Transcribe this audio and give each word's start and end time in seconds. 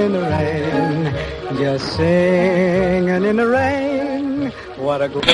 in 0.00 0.12
the 0.12 0.20
rain, 0.20 1.58
just 1.58 1.96
singing 1.96 3.24
in 3.24 3.36
the 3.36 3.46
rain. 3.46 4.50
What 4.78 5.02
a 5.02 5.08
good. 5.08 5.26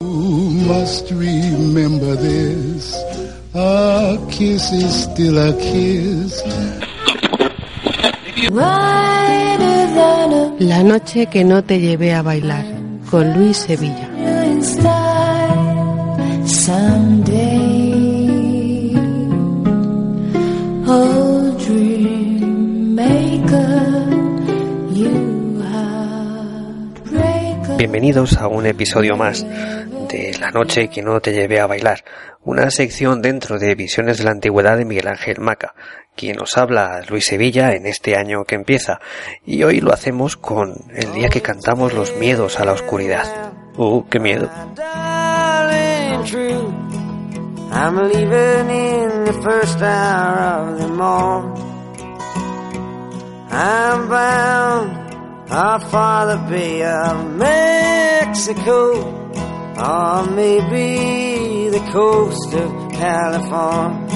You 0.00 0.24
must 0.66 1.10
remember 1.10 2.16
this. 2.16 2.96
A 3.54 4.18
kiss 4.30 4.72
is 4.72 5.02
still 5.04 5.36
a 5.38 5.52
kiss. 5.60 6.42
La 10.58 10.82
noche 10.82 11.26
que 11.26 11.44
no 11.44 11.62
te 11.64 11.80
llevé 11.80 12.14
a 12.14 12.22
bailar, 12.22 12.64
con 13.10 13.34
Luis 13.34 13.58
Sevilla. 13.58 14.08
Oh, 20.86 21.23
Bienvenidos 27.84 28.38
a 28.38 28.48
un 28.48 28.64
episodio 28.64 29.14
más 29.14 29.44
de 29.44 30.34
La 30.40 30.50
noche 30.50 30.88
que 30.88 31.02
no 31.02 31.20
te 31.20 31.34
llevé 31.34 31.60
a 31.60 31.66
bailar, 31.66 32.02
una 32.42 32.70
sección 32.70 33.20
dentro 33.20 33.58
de 33.58 33.74
Visiones 33.74 34.16
de 34.16 34.24
la 34.24 34.30
Antigüedad 34.30 34.78
de 34.78 34.86
Miguel 34.86 35.06
Ángel 35.06 35.38
Maca, 35.38 35.74
quien 36.16 36.36
nos 36.36 36.56
habla 36.56 37.02
Luis 37.06 37.26
Sevilla 37.26 37.74
en 37.74 37.84
este 37.84 38.16
año 38.16 38.44
que 38.46 38.54
empieza, 38.54 39.00
y 39.44 39.64
hoy 39.64 39.82
lo 39.82 39.92
hacemos 39.92 40.38
con 40.38 40.72
el 40.94 41.12
día 41.12 41.28
que 41.28 41.42
cantamos 41.42 41.92
los 41.92 42.16
miedos 42.16 42.58
a 42.58 42.64
la 42.64 42.72
oscuridad. 42.72 43.52
¡Uh, 43.76 44.02
qué 44.08 44.18
miedo! 44.18 44.48
I'm 47.70 47.98
leaving 47.98 48.70
in 48.70 49.24
the 49.26 49.38
first 49.42 49.82
hour 49.82 50.70
of 50.70 50.78
the 50.78 50.88
morn. 50.88 51.52
I'm 53.50 54.08
bound 54.08 54.63
off 55.54 55.88
father 55.88 56.38
be 56.50 56.82
of 56.82 57.36
Mexico, 57.36 58.76
or 59.78 60.26
maybe 60.30 61.68
the 61.70 61.78
coast 61.92 62.52
of 62.54 62.90
California. 62.90 64.08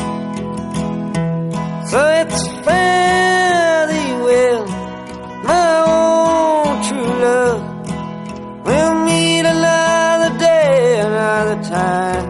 So 1.86 1.98
it's 2.20 2.42
thee 2.44 4.14
well, 4.27 4.66
my 5.44 5.84
own 5.86 6.83
true 6.89 7.12
love. 7.27 7.62
We'll 8.66 8.97
meet 9.05 9.44
another 9.47 10.39
day, 10.39 11.00
another 11.00 11.62
time. 11.62 12.27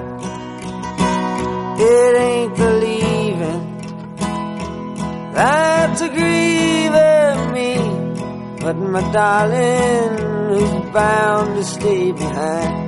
It 1.80 2.16
ain't 2.28 2.56
believing 2.56 3.62
that's 5.32 6.00
a 6.02 6.08
grieving 6.08 6.38
me, 6.38 6.47
but 8.60 8.76
my 8.76 9.00
darling, 9.12 10.18
who's 10.48 10.92
bound 10.92 11.56
to 11.56 11.64
stay 11.64 12.12
behind. 12.12 12.88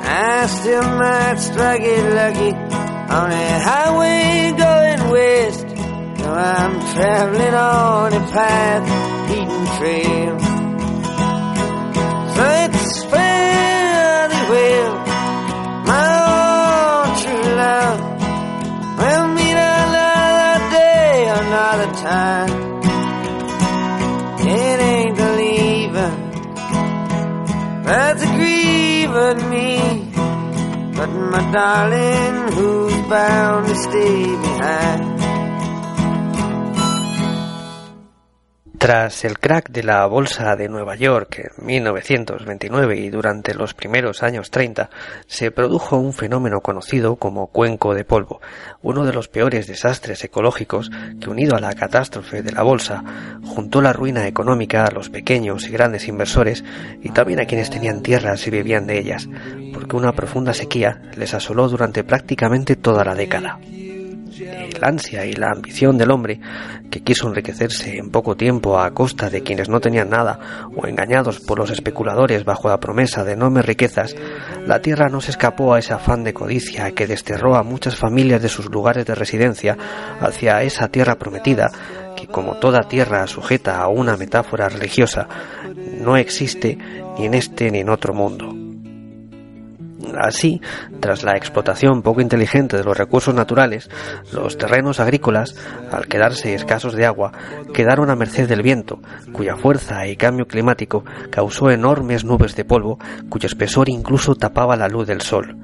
I 0.00 0.46
still 0.46 0.82
might 0.82 1.38
strike 1.38 1.82
it 1.82 2.14
lucky 2.14 2.54
on 2.54 3.32
a 3.32 3.58
highway 3.58 4.52
going 4.56 5.10
west. 5.10 5.66
Though 6.18 6.34
I'm 6.34 6.80
traveling 6.94 7.54
on 7.54 8.12
a 8.12 8.20
path 8.30 9.28
beaten 9.28 9.66
trail. 9.78 10.47
Grieving 29.34 29.50
me, 29.50 30.10
but 30.96 31.08
my 31.08 31.52
darling, 31.52 32.52
who's 32.52 33.08
bound 33.08 33.66
to 33.66 33.74
stay 33.74 34.24
behind. 34.24 35.17
Tras 38.78 39.24
el 39.24 39.40
crack 39.40 39.70
de 39.70 39.82
la 39.82 40.06
bolsa 40.06 40.54
de 40.54 40.68
Nueva 40.68 40.94
York 40.94 41.40
en 41.40 41.66
1929 41.66 42.96
y 42.96 43.10
durante 43.10 43.52
los 43.52 43.74
primeros 43.74 44.22
años 44.22 44.52
30, 44.52 44.88
se 45.26 45.50
produjo 45.50 45.96
un 45.96 46.12
fenómeno 46.12 46.60
conocido 46.60 47.16
como 47.16 47.48
cuenco 47.48 47.92
de 47.92 48.04
polvo, 48.04 48.40
uno 48.80 49.04
de 49.04 49.12
los 49.12 49.26
peores 49.26 49.66
desastres 49.66 50.22
ecológicos 50.22 50.92
que 51.20 51.28
unido 51.28 51.56
a 51.56 51.60
la 51.60 51.74
catástrofe 51.74 52.42
de 52.44 52.52
la 52.52 52.62
bolsa, 52.62 53.02
juntó 53.44 53.82
la 53.82 53.92
ruina 53.92 54.28
económica 54.28 54.84
a 54.84 54.92
los 54.92 55.10
pequeños 55.10 55.66
y 55.66 55.72
grandes 55.72 56.06
inversores 56.06 56.62
y 57.02 57.08
también 57.08 57.40
a 57.40 57.46
quienes 57.46 57.70
tenían 57.70 58.04
tierras 58.04 58.46
y 58.46 58.50
vivían 58.50 58.86
de 58.86 59.00
ellas, 59.00 59.28
porque 59.74 59.96
una 59.96 60.12
profunda 60.12 60.54
sequía 60.54 61.02
les 61.16 61.34
asoló 61.34 61.68
durante 61.68 62.04
prácticamente 62.04 62.76
toda 62.76 63.04
la 63.04 63.16
década 63.16 63.58
el 64.48 64.84
ansia 64.84 65.24
y 65.24 65.32
la 65.32 65.50
ambición 65.50 65.98
del 65.98 66.10
hombre, 66.10 66.40
que 66.90 67.00
quiso 67.00 67.28
enriquecerse 67.28 67.96
en 67.96 68.10
poco 68.10 68.36
tiempo 68.36 68.78
a 68.78 68.90
costa 68.92 69.30
de 69.30 69.42
quienes 69.42 69.68
no 69.68 69.80
tenían 69.80 70.10
nada, 70.10 70.68
o 70.74 70.86
engañados 70.86 71.40
por 71.40 71.58
los 71.58 71.70
especuladores 71.70 72.44
bajo 72.44 72.68
la 72.68 72.80
promesa 72.80 73.24
de 73.24 73.32
enormes 73.32 73.64
riquezas, 73.64 74.14
la 74.66 74.80
tierra 74.80 75.08
no 75.08 75.20
se 75.20 75.30
escapó 75.30 75.74
a 75.74 75.78
ese 75.78 75.94
afán 75.94 76.24
de 76.24 76.34
codicia 76.34 76.90
que 76.92 77.06
desterró 77.06 77.56
a 77.56 77.62
muchas 77.62 77.96
familias 77.96 78.42
de 78.42 78.48
sus 78.48 78.66
lugares 78.66 79.06
de 79.06 79.14
residencia 79.14 79.76
hacia 80.20 80.62
esa 80.62 80.88
tierra 80.88 81.16
prometida, 81.16 81.70
que 82.16 82.26
como 82.26 82.56
toda 82.56 82.88
tierra 82.88 83.26
sujeta 83.26 83.80
a 83.80 83.88
una 83.88 84.16
metáfora 84.16 84.68
religiosa, 84.68 85.28
no 86.00 86.16
existe 86.16 86.78
ni 87.18 87.26
en 87.26 87.34
este 87.34 87.70
ni 87.70 87.80
en 87.80 87.90
otro 87.90 88.14
mundo. 88.14 88.67
Así, 90.16 90.60
tras 91.00 91.24
la 91.24 91.36
explotación 91.36 92.02
poco 92.02 92.20
inteligente 92.20 92.76
de 92.76 92.84
los 92.84 92.96
recursos 92.96 93.34
naturales, 93.34 93.90
los 94.32 94.56
terrenos 94.56 95.00
agrícolas, 95.00 95.56
al 95.90 96.06
quedarse 96.06 96.54
escasos 96.54 96.94
de 96.94 97.04
agua, 97.04 97.32
quedaron 97.74 98.10
a 98.10 98.16
merced 98.16 98.48
del 98.48 98.62
viento, 98.62 99.00
cuya 99.32 99.56
fuerza 99.56 100.06
y 100.06 100.16
cambio 100.16 100.46
climático 100.46 101.04
causó 101.30 101.70
enormes 101.70 102.24
nubes 102.24 102.54
de 102.54 102.64
polvo, 102.64 102.98
cuyo 103.28 103.46
espesor 103.46 103.88
incluso 103.88 104.36
tapaba 104.36 104.76
la 104.76 104.88
luz 104.88 105.06
del 105.06 105.20
sol. 105.20 105.56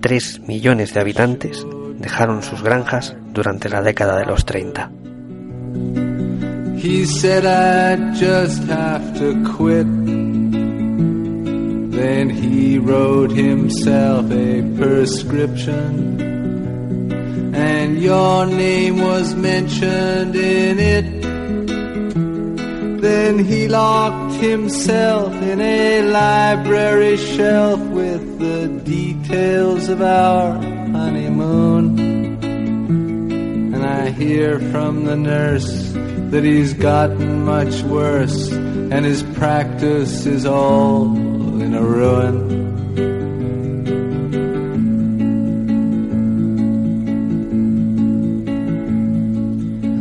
Tres 0.00 0.40
millones 0.40 0.94
de 0.94 1.00
habitantes 1.00 1.66
dejaron 1.98 2.42
sus 2.42 2.62
granjas 2.62 3.16
durante 3.32 3.68
la 3.68 3.82
década 3.82 4.16
de 4.18 4.26
los 4.26 4.44
30. 4.44 4.90
He 6.80 7.04
said 7.04 7.44
I'd 7.44 8.14
just 8.14 8.62
have 8.68 9.18
to 9.18 9.34
quit. 9.44 10.37
Then 11.98 12.30
he 12.30 12.78
wrote 12.78 13.32
himself 13.32 14.30
a 14.30 14.62
prescription. 14.76 16.20
And 17.52 18.00
your 18.00 18.46
name 18.46 19.00
was 19.00 19.34
mentioned 19.34 20.36
in 20.36 20.78
it. 20.78 21.22
Then 23.02 23.40
he 23.40 23.66
locked 23.66 24.34
himself 24.34 25.34
in 25.42 25.60
a 25.60 26.02
library 26.02 27.16
shelf 27.16 27.80
with 27.80 28.38
the 28.38 28.68
details 28.84 29.88
of 29.88 30.00
our 30.00 30.52
honeymoon. 30.52 31.98
And 33.74 33.84
I 33.84 34.10
hear 34.10 34.60
from 34.70 35.04
the 35.04 35.16
nurse 35.16 35.90
that 36.30 36.44
he's 36.44 36.74
gotten 36.74 37.44
much 37.44 37.82
worse 37.82 38.52
and 38.52 39.04
his 39.04 39.24
practice 39.34 40.26
is 40.26 40.46
all 40.46 41.27
in 41.68 41.74
a 41.74 41.82
ruin. 41.82 42.36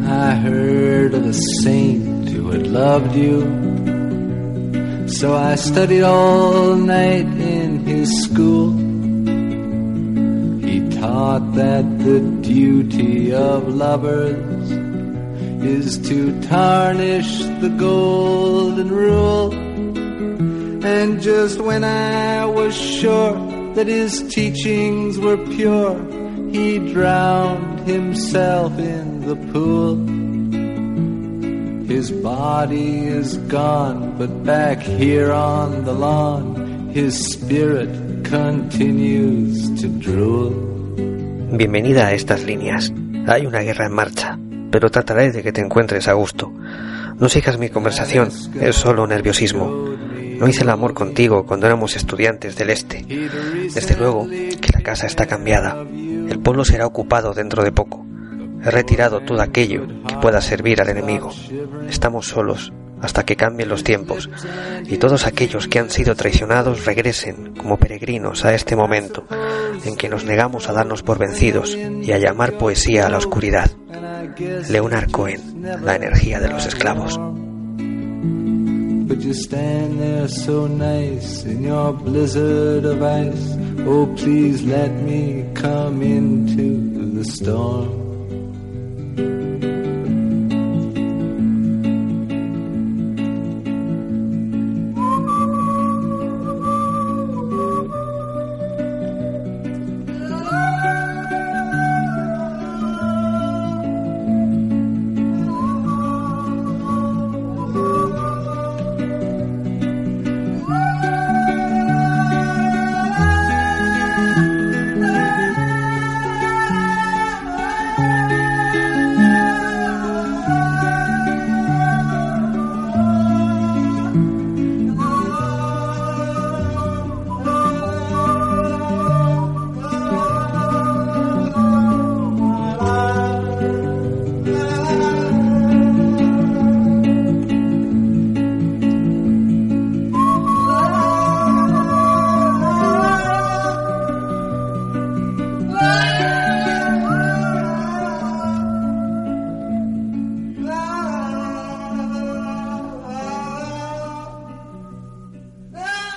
I 0.07 0.35
heard 0.35 1.13
of 1.13 1.25
a 1.25 1.33
saint 1.61 2.29
who 2.29 2.51
had 2.51 2.67
loved 2.67 3.13
you. 3.15 3.37
So 5.09 5.35
I 5.35 5.55
studied 5.55 6.03
all 6.03 6.75
night 6.75 7.27
in 7.57 7.79
his 7.85 8.09
school. 8.23 8.71
He 10.69 10.77
taught 11.01 11.53
that 11.55 11.85
the 11.99 12.19
duty 12.41 13.33
of 13.33 13.67
lovers 13.67 14.71
is 15.75 15.97
to 16.07 16.39
tarnish 16.43 17.39
the 17.59 17.75
golden 17.77 18.87
rule. 18.89 19.66
And 20.83 21.21
just 21.21 21.59
when 21.59 21.83
I 21.83 22.45
was 22.45 22.75
sure 22.75 23.33
that 23.73 23.87
his 23.87 24.21
teachings 24.29 25.17
were 25.17 25.37
pure, 25.37 25.97
he 26.51 26.79
drowned 26.79 27.81
himself 27.81 28.77
in 28.77 29.21
the 29.21 29.35
pool. 29.51 29.97
His 31.87 32.11
body 32.11 33.07
is 33.07 33.37
gone, 33.47 34.17
but 34.17 34.43
back 34.43 34.79
here 34.79 35.31
on 35.31 35.85
the 35.85 35.93
lawn, 35.93 36.89
his 36.93 37.31
spirit 37.33 37.89
continues 38.25 39.81
to 39.81 39.87
drool. 39.87 40.51
Bienvenida 41.57 42.07
a 42.07 42.13
estas 42.13 42.43
líneas. 42.43 42.91
Hay 43.27 43.45
una 43.45 43.61
guerra 43.61 43.85
en 43.85 43.93
marcha, 43.93 44.37
pero 44.69 44.89
trataré 44.91 45.31
de 45.31 45.41
que 45.43 45.51
te 45.51 45.61
encuentres 45.61 46.07
a 46.07 46.13
gusto. 46.13 46.51
No 47.19 47.29
sigas 47.29 47.57
mi 47.57 47.69
conversación, 47.69 48.29
es 48.61 48.75
solo 48.75 49.07
nerviosismo. 49.07 49.97
No 50.39 50.47
hice 50.47 50.63
el 50.63 50.69
amor 50.69 50.93
contigo 50.93 51.45
cuando 51.45 51.65
éramos 51.67 51.95
estudiantes 51.95 52.55
del 52.55 52.69
este. 52.69 53.03
Desde 53.03 53.95
luego 53.95 54.27
que 54.27 54.71
la 54.73 54.81
casa 54.81 55.07
está 55.07 55.25
cambiada. 55.25 55.81
El 55.81 56.39
pueblo 56.39 56.63
será 56.65 56.85
ocupado 56.85 57.33
dentro 57.33 57.63
de 57.63 57.71
poco. 57.71 58.05
He 58.63 58.71
retirado 58.71 59.21
todo 59.21 59.41
aquello 59.41 59.87
que 60.07 60.15
pueda 60.17 60.41
servir 60.41 60.81
al 60.81 60.89
enemigo. 60.89 61.31
Estamos 61.89 62.27
solos 62.27 62.71
hasta 63.01 63.23
que 63.23 63.35
cambien 63.35 63.69
los 63.69 63.83
tiempos 63.83 64.29
y 64.85 64.97
todos 64.97 65.27
aquellos 65.27 65.67
que 65.67 65.79
han 65.79 65.89
sido 65.89 66.15
traicionados 66.15 66.85
regresen 66.85 67.55
como 67.55 67.77
peregrinos 67.77 68.43
a 68.45 68.53
este 68.53 68.75
momento 68.75 69.25
en 69.85 69.95
que 69.95 70.09
nos 70.09 70.25
negamos 70.25 70.67
a 70.69 70.73
darnos 70.73 71.03
por 71.03 71.19
vencidos 71.19 71.75
y 71.75 72.11
a 72.11 72.17
llamar 72.17 72.53
poesía 72.53 73.05
a 73.05 73.09
la 73.09 73.17
oscuridad. 73.17 73.69
Leonard 74.69 75.11
Cohen, 75.11 75.63
la 75.83 75.95
energía 75.95 76.39
de 76.39 76.49
los 76.49 76.65
esclavos. 76.65 77.19
But 79.17 79.25
you 79.25 79.33
stand 79.33 79.99
there 79.99 80.27
so 80.27 80.67
nice 80.67 81.43
in 81.43 81.63
your 81.63 81.91
blizzard 81.91 82.85
of 82.85 83.01
ice. 83.01 83.55
Oh, 83.79 84.05
please 84.15 84.61
let 84.61 84.91
me 84.91 85.43
come 85.55 86.03
into 86.03 87.15
the 87.15 87.25
storm. 87.25 88.06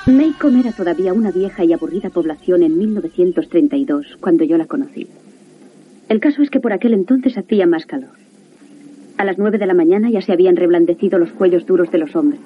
Maycomb 0.07 0.57
era 0.59 0.73
todavía 0.73 1.13
una 1.13 1.31
vieja 1.31 1.63
y 1.63 1.73
aburrida 1.75 2.09
población 2.09 2.63
en 2.63 2.79
1932, 2.79 4.17
cuando 4.19 4.45
yo 4.45 4.57
la 4.57 4.65
conocí. 4.65 5.07
El 6.09 6.21
caso 6.21 6.43
es 6.43 6.49
que 6.49 6.59
por 6.59 6.73
aquel 6.73 6.95
entonces 6.95 7.37
hacía 7.37 7.67
más 7.67 7.85
calor. 7.85 8.11
A 9.19 9.25
las 9.25 9.39
nueve 9.39 9.59
de 9.59 9.67
la 9.67 9.75
mañana 9.75 10.09
ya 10.11 10.23
se 10.23 10.33
habían 10.33 10.57
reblandecido 10.57 11.19
los 11.19 11.33
cuellos 11.33 11.67
duros 11.67 11.91
de 11.91 11.99
los 11.99 12.17
hombres. 12.17 12.41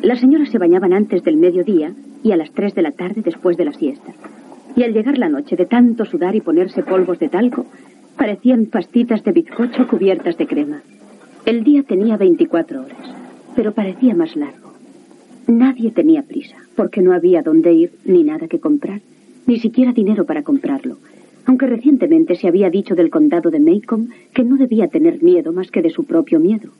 Las 0.00 0.20
señoras 0.20 0.48
se 0.50 0.58
bañaban 0.58 0.94
antes 0.94 1.22
del 1.22 1.36
mediodía 1.36 1.92
y 2.24 2.32
a 2.32 2.36
las 2.36 2.50
tres 2.52 2.74
de 2.74 2.82
la 2.82 2.92
tarde 2.92 3.20
después 3.22 3.58
de 3.58 3.66
la 3.66 3.72
siesta. 3.72 4.12
Y 4.74 4.82
al 4.82 4.94
llegar 4.94 5.18
la 5.18 5.28
noche 5.28 5.56
de 5.56 5.66
tanto 5.66 6.06
sudar 6.06 6.34
y 6.34 6.40
ponerse 6.40 6.82
polvos 6.82 7.18
de 7.18 7.28
talco, 7.28 7.66
parecían 8.16 8.66
pastitas 8.66 9.22
de 9.22 9.32
bizcocho 9.32 9.86
cubiertas 9.86 10.38
de 10.38 10.46
crema. 10.46 10.82
El 11.44 11.64
día 11.64 11.82
tenía 11.82 12.16
24 12.16 12.82
horas, 12.82 13.14
pero 13.54 13.72
parecía 13.72 14.14
más 14.14 14.34
largo. 14.34 14.71
Nadie 15.46 15.90
tenía 15.90 16.22
prisa, 16.22 16.56
porque 16.76 17.00
no 17.02 17.12
había 17.12 17.42
dónde 17.42 17.72
ir 17.72 17.92
ni 18.04 18.22
nada 18.22 18.48
que 18.48 18.60
comprar, 18.60 19.00
ni 19.46 19.58
siquiera 19.58 19.92
dinero 19.92 20.24
para 20.24 20.42
comprarlo, 20.42 20.98
aunque 21.46 21.66
recientemente 21.66 22.36
se 22.36 22.48
había 22.48 22.70
dicho 22.70 22.94
del 22.94 23.10
condado 23.10 23.50
de 23.50 23.60
Macomb 23.60 24.10
que 24.32 24.44
no 24.44 24.56
debía 24.56 24.88
tener 24.88 25.22
miedo 25.22 25.52
más 25.52 25.70
que 25.70 25.82
de 25.82 25.90
su 25.90 26.04
propio 26.04 26.38
miedo. 26.38 26.70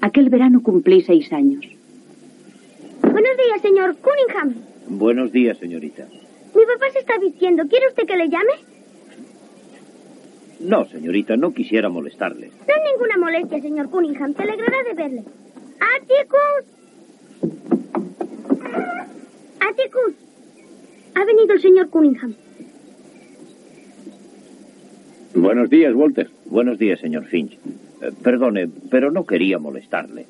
Aquel 0.00 0.28
verano 0.28 0.62
cumplí 0.62 1.00
seis 1.00 1.32
años. 1.32 1.64
Buenos 3.00 3.36
días, 3.36 3.62
señor 3.62 3.96
Cunningham. 3.96 4.54
Buenos 4.88 5.32
días, 5.32 5.58
señorita. 5.58 6.06
Mi 6.54 6.64
papá 6.66 6.90
se 6.92 7.00
está 7.00 7.18
vistiendo. 7.18 7.66
¿Quiere 7.68 7.88
usted 7.88 8.06
que 8.06 8.16
le 8.16 8.28
llame? 8.28 8.52
No, 10.60 10.84
señorita, 10.86 11.36
no 11.36 11.52
quisiera 11.52 11.88
molestarle. 11.88 12.48
No 12.48 12.74
es 12.74 12.92
ninguna 12.92 13.16
molestia, 13.18 13.60
señor 13.60 13.90
Cunningham. 13.90 14.34
Se 14.34 14.42
alegrará 14.42 14.82
de 14.84 14.94
verle. 14.94 15.24
¡Atticus! 15.96 17.77
¡Atticus! 19.60 20.14
Ha 21.14 21.24
venido 21.24 21.54
el 21.54 21.60
señor 21.60 21.88
Cunningham. 21.90 22.34
Buenos 25.34 25.70
días, 25.70 25.94
Walter. 25.94 26.28
Buenos 26.46 26.78
días, 26.78 27.00
señor 27.00 27.26
Finch. 27.26 27.52
Eh, 27.52 28.12
perdone, 28.22 28.68
pero 28.90 29.10
no 29.10 29.24
quería 29.26 29.58
molestarle. 29.58 30.26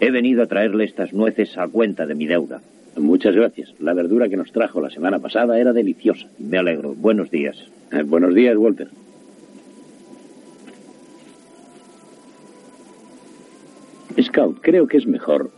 He 0.00 0.10
venido 0.10 0.42
a 0.42 0.46
traerle 0.46 0.84
estas 0.84 1.12
nueces 1.12 1.56
a 1.58 1.68
cuenta 1.68 2.06
de 2.06 2.14
mi 2.14 2.26
deuda. 2.26 2.60
Muchas 2.96 3.34
gracias. 3.34 3.74
La 3.80 3.94
verdura 3.94 4.28
que 4.28 4.36
nos 4.36 4.50
trajo 4.50 4.80
la 4.80 4.90
semana 4.90 5.18
pasada 5.18 5.58
era 5.58 5.72
deliciosa. 5.72 6.26
Me 6.38 6.58
alegro. 6.58 6.94
Buenos 6.94 7.30
días. 7.30 7.56
Eh, 7.92 8.02
buenos 8.02 8.34
días, 8.34 8.56
Walter. 8.56 8.88
Scout, 14.20 14.58
creo 14.60 14.86
que 14.86 14.98
es 14.98 15.06
mejor 15.06 15.50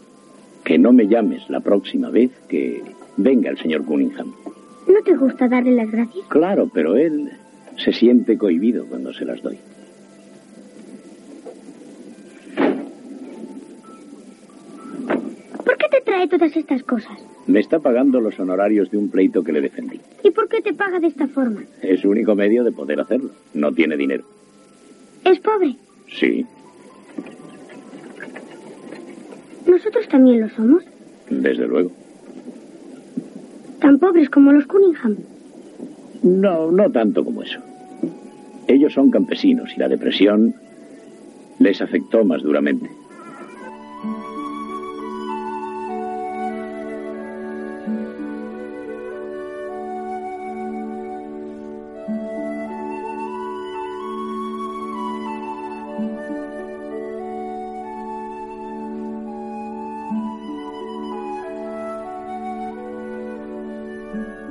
que 0.64 0.78
no 0.78 0.92
me 0.92 1.07
llames 1.09 1.49
la 1.50 1.61
próxima 1.61 2.11
vez 2.11 2.31
que 2.49 2.83
venga 3.16 3.50
el 3.50 3.59
señor 3.59 3.85
Cunningham. 3.85 4.33
¿No 4.87 5.02
te 5.04 5.14
gusta 5.16 5.49
darle 5.49 5.73
las 5.73 5.90
gracias? 5.90 6.26
Claro, 6.28 6.71
pero 6.73 6.97
él 6.97 7.31
se 7.76 7.92
siente 7.92 8.37
cohibido 8.37 8.87
cuando 8.87 9.12
se 9.12 9.25
las 9.25 9.42
doy. 9.42 9.59
¿Por 15.64 15.76
qué 15.76 15.87
te 15.90 16.00
trae 16.00 16.28
todas 16.28 16.57
estas 16.57 16.83
cosas? 16.83 17.19
Me 17.47 17.61
está 17.61 17.78
pagando 17.81 18.21
los 18.21 18.38
honorarios 18.38 18.90
de 18.90 18.99
un 18.99 19.09
pleito 19.09 19.42
que 19.42 19.52
le 19.52 19.61
defendí. 19.61 20.00
¿Y 20.23 20.31
por 20.31 20.49
qué 20.49 20.61
te 20.61 20.73
paga 20.73 21.00
de 21.00 21.09
esta 21.09 21.26
forma? 21.28 21.62
Es 21.83 22.00
su 22.00 22.11
único 22.11 22.35
medio 22.35 22.64
de 22.64 22.73
poder 22.73 23.00
hacerlo. 23.00 23.31
No 23.54 23.73
tiene 23.73 23.97
dinero. 23.97 24.25
¿Es 25.25 25.38
pobre? 25.40 25.76
Sí, 26.19 26.45
¿Nosotros 29.83 30.07
también 30.07 30.43
lo 30.43 30.49
somos? 30.51 30.85
desde 31.29 31.67
luego. 31.67 31.91
¿Tan 33.81 33.99
pobres 33.99 34.31
como 34.31 34.53
los 34.53 34.65
Cunningham? 34.67 35.17
No, 36.23 36.71
no 36.71 36.89
tanto 36.93 37.25
como 37.25 37.43
eso. 37.43 37.59
Ellos 38.69 38.93
son 38.93 39.11
campesinos 39.11 39.73
y 39.75 39.81
la 39.81 39.89
depresión 39.89 40.55
les 41.59 41.83
afectó 41.83 42.25
más 42.25 42.43
duramente. 42.43 42.89
Mm-hmm. 64.12 64.42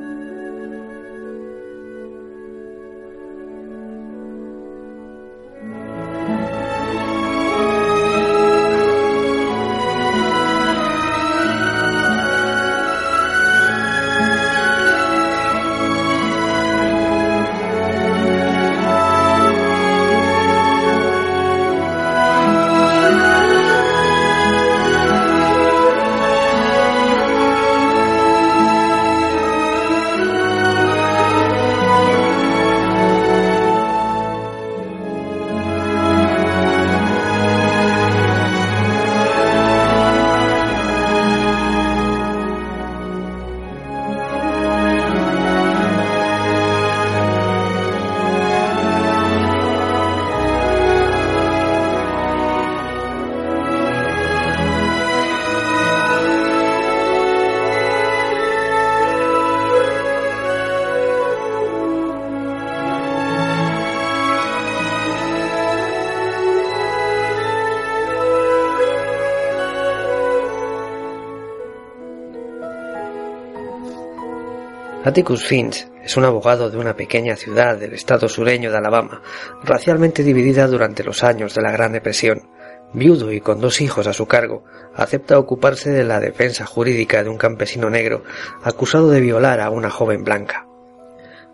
Atticus 75.03 75.43
Finch 75.43 75.87
es 76.03 76.15
un 76.15 76.25
abogado 76.25 76.69
de 76.69 76.77
una 76.77 76.95
pequeña 76.95 77.35
ciudad 77.35 77.75
del 77.75 77.93
estado 77.93 78.29
sureño 78.29 78.69
de 78.69 78.77
Alabama, 78.77 79.23
racialmente 79.63 80.23
dividida 80.23 80.67
durante 80.67 81.03
los 81.03 81.23
años 81.23 81.55
de 81.55 81.61
la 81.63 81.71
Gran 81.71 81.93
Depresión. 81.93 82.47
Viudo 82.93 83.31
y 83.31 83.41
con 83.41 83.59
dos 83.59 83.81
hijos 83.81 84.05
a 84.05 84.13
su 84.13 84.27
cargo, 84.27 84.63
acepta 84.93 85.39
ocuparse 85.39 85.89
de 85.89 86.03
la 86.03 86.19
defensa 86.19 86.67
jurídica 86.67 87.23
de 87.23 87.29
un 87.29 87.39
campesino 87.39 87.89
negro 87.89 88.23
acusado 88.61 89.09
de 89.09 89.21
violar 89.21 89.59
a 89.59 89.71
una 89.71 89.89
joven 89.89 90.23
blanca. 90.23 90.67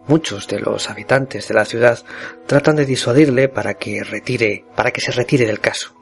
Muchos 0.07 0.47
de 0.49 0.59
los 0.59 0.89
habitantes 0.89 1.47
de 1.47 1.53
la 1.53 1.63
ciudad 1.63 1.99
tratan 2.47 2.75
de 2.75 2.85
disuadirle 2.85 3.47
para 3.47 3.75
que 3.75 4.03
retire, 4.03 4.65
para 4.75 4.91
que 4.91 4.99
se 4.99 5.13
retire 5.13 5.45
del 5.45 5.61
caso. 5.61 5.95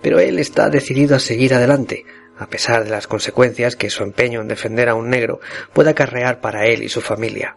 Pero 0.00 0.20
él 0.20 0.38
está 0.38 0.70
decidido 0.70 1.16
a 1.16 1.20
seguir 1.20 1.52
adelante, 1.52 2.06
a 2.38 2.46
pesar 2.46 2.84
de 2.84 2.90
las 2.90 3.06
consecuencias 3.06 3.76
que 3.76 3.90
su 3.90 4.02
empeño 4.02 4.40
en 4.40 4.48
defender 4.48 4.88
a 4.88 4.94
un 4.94 5.10
negro 5.10 5.40
puede 5.72 5.90
acarrear 5.90 6.40
para 6.40 6.66
él 6.66 6.82
y 6.82 6.88
su 6.88 7.00
familia. 7.00 7.56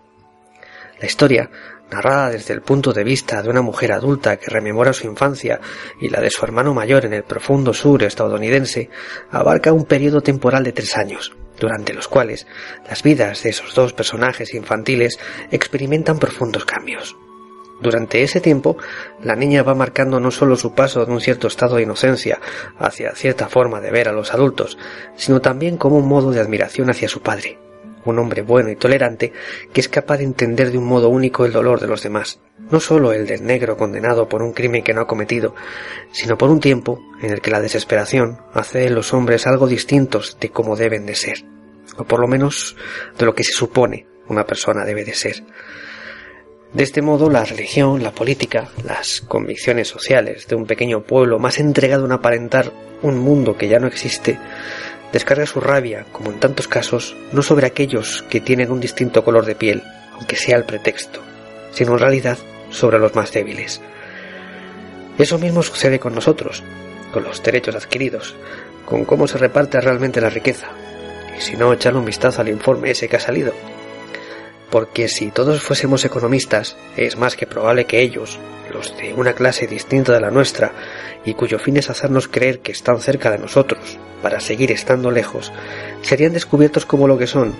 La 0.99 1.05
historia 1.05 1.49
narrada 1.91 2.29
desde 2.29 2.53
el 2.53 2.61
punto 2.61 2.93
de 2.93 3.03
vista 3.03 3.41
de 3.41 3.49
una 3.49 3.61
mujer 3.61 3.91
adulta 3.91 4.37
que 4.37 4.51
rememora 4.51 4.93
su 4.93 5.07
infancia 5.07 5.59
y 5.99 6.09
la 6.09 6.21
de 6.21 6.29
su 6.29 6.43
hermano 6.45 6.73
mayor 6.73 7.05
en 7.05 7.13
el 7.13 7.23
profundo 7.23 7.73
sur 7.73 8.03
estadounidense, 8.03 8.89
abarca 9.31 9.73
un 9.73 9.85
periodo 9.85 10.21
temporal 10.21 10.63
de 10.63 10.71
tres 10.71 10.95
años, 10.97 11.35
durante 11.59 11.93
los 11.93 12.07
cuales 12.07 12.47
las 12.87 13.03
vidas 13.03 13.43
de 13.43 13.49
esos 13.49 13.73
dos 13.73 13.93
personajes 13.93 14.53
infantiles 14.53 15.19
experimentan 15.51 16.19
profundos 16.19 16.65
cambios. 16.65 17.15
Durante 17.81 18.23
ese 18.23 18.41
tiempo, 18.41 18.77
la 19.23 19.35
niña 19.35 19.63
va 19.63 19.73
marcando 19.73 20.19
no 20.19 20.31
solo 20.31 20.57
su 20.57 20.73
paso 20.73 21.05
de 21.05 21.11
un 21.11 21.21
cierto 21.21 21.47
estado 21.47 21.77
de 21.77 21.83
inocencia 21.83 22.39
hacia 22.77 23.15
cierta 23.15 23.47
forma 23.47 23.79
de 23.79 23.91
ver 23.91 24.09
a 24.09 24.13
los 24.13 24.33
adultos, 24.33 24.77
sino 25.15 25.39
también 25.39 25.77
como 25.77 25.97
un 25.97 26.07
modo 26.07 26.31
de 26.31 26.41
admiración 26.41 26.89
hacia 26.89 27.07
su 27.07 27.21
padre, 27.21 27.57
un 28.03 28.19
hombre 28.19 28.41
bueno 28.41 28.69
y 28.69 28.75
tolerante 28.75 29.31
que 29.71 29.79
es 29.79 29.87
capaz 29.87 30.17
de 30.17 30.25
entender 30.25 30.71
de 30.71 30.77
un 30.77 30.85
modo 30.85 31.09
único 31.09 31.45
el 31.45 31.53
dolor 31.53 31.79
de 31.79 31.87
los 31.87 32.03
demás, 32.03 32.41
no 32.69 32.81
solo 32.81 33.13
el 33.13 33.25
del 33.25 33.45
negro 33.45 33.77
condenado 33.77 34.27
por 34.27 34.41
un 34.41 34.51
crimen 34.51 34.83
que 34.83 34.93
no 34.93 35.01
ha 35.01 35.07
cometido, 35.07 35.55
sino 36.11 36.37
por 36.37 36.49
un 36.49 36.59
tiempo 36.59 36.99
en 37.21 37.31
el 37.31 37.39
que 37.39 37.51
la 37.51 37.61
desesperación 37.61 38.41
hace 38.53 38.79
de 38.79 38.89
los 38.89 39.13
hombres 39.13 39.47
algo 39.47 39.67
distintos 39.67 40.37
de 40.41 40.49
cómo 40.49 40.75
deben 40.75 41.05
de 41.05 41.15
ser, 41.15 41.45
o 41.97 42.03
por 42.03 42.19
lo 42.19 42.27
menos 42.27 42.75
de 43.17 43.25
lo 43.25 43.33
que 43.33 43.45
se 43.45 43.53
supone 43.53 44.07
una 44.27 44.45
persona 44.45 44.85
debe 44.85 45.05
de 45.05 45.13
ser. 45.13 45.43
De 46.73 46.83
este 46.83 47.01
modo, 47.01 47.31
la 47.31 47.45
religión, 47.45 48.03
la 48.03 48.11
política, 48.11 48.69
las 48.83 49.21
convicciones 49.21 49.87
sociales 49.87 50.47
de 50.47 50.55
un 50.55 50.67
pequeño 50.67 51.01
pueblo 51.01 51.39
más 51.39 51.59
entregado 51.59 52.05
a 52.11 52.13
aparentar 52.13 52.71
un 53.01 53.17
mundo 53.17 53.57
que 53.57 53.67
ya 53.67 53.79
no 53.79 53.87
existe, 53.87 54.37
descarga 55.11 55.47
su 55.47 55.61
rabia, 55.61 56.05
como 56.11 56.31
en 56.31 56.39
tantos 56.39 56.67
casos, 56.67 57.15
no 57.31 57.41
sobre 57.41 57.65
aquellos 57.65 58.23
que 58.29 58.39
tienen 58.39 58.69
un 58.71 58.79
distinto 58.79 59.23
color 59.23 59.45
de 59.45 59.55
piel, 59.55 59.81
aunque 60.13 60.35
sea 60.35 60.57
el 60.57 60.63
pretexto, 60.63 61.21
sino 61.71 61.93
en 61.93 61.99
realidad 61.99 62.37
sobre 62.69 62.99
los 62.99 63.15
más 63.15 63.31
débiles. 63.31 63.81
Eso 65.17 65.39
mismo 65.39 65.63
sucede 65.63 65.99
con 65.99 66.13
nosotros, 66.13 66.63
con 67.11 67.23
los 67.23 67.41
derechos 67.41 67.75
adquiridos, 67.75 68.35
con 68.85 69.05
cómo 69.05 69.27
se 69.27 69.39
reparte 69.39 69.81
realmente 69.81 70.21
la 70.21 70.29
riqueza. 70.29 70.67
Y 71.35 71.41
si 71.41 71.57
no, 71.57 71.73
echarle 71.73 71.99
un 71.99 72.05
vistazo 72.05 72.41
al 72.41 72.49
informe 72.49 72.91
ese 72.91 73.07
que 73.09 73.15
ha 73.15 73.19
salido. 73.19 73.53
Porque 74.69 75.07
si 75.07 75.31
todos 75.31 75.61
fuésemos 75.61 76.05
economistas, 76.05 76.77
es 76.95 77.17
más 77.17 77.35
que 77.35 77.47
probable 77.47 77.85
que 77.85 78.01
ellos, 78.01 78.39
los 78.71 78.95
de 78.97 79.13
una 79.13 79.33
clase 79.33 79.67
distinta 79.67 80.13
de 80.13 80.21
la 80.21 80.31
nuestra, 80.31 80.73
y 81.25 81.33
cuyo 81.33 81.59
fin 81.59 81.77
es 81.77 81.89
hacernos 81.89 82.27
creer 82.27 82.59
que 82.59 82.71
están 82.71 82.99
cerca 82.99 83.31
de 83.31 83.39
nosotros, 83.39 83.97
para 84.21 84.39
seguir 84.39 84.71
estando 84.71 85.11
lejos, 85.11 85.51
serían 86.01 86.33
descubiertos 86.33 86.85
como 86.85 87.07
lo 87.07 87.17
que 87.17 87.27
son, 87.27 87.53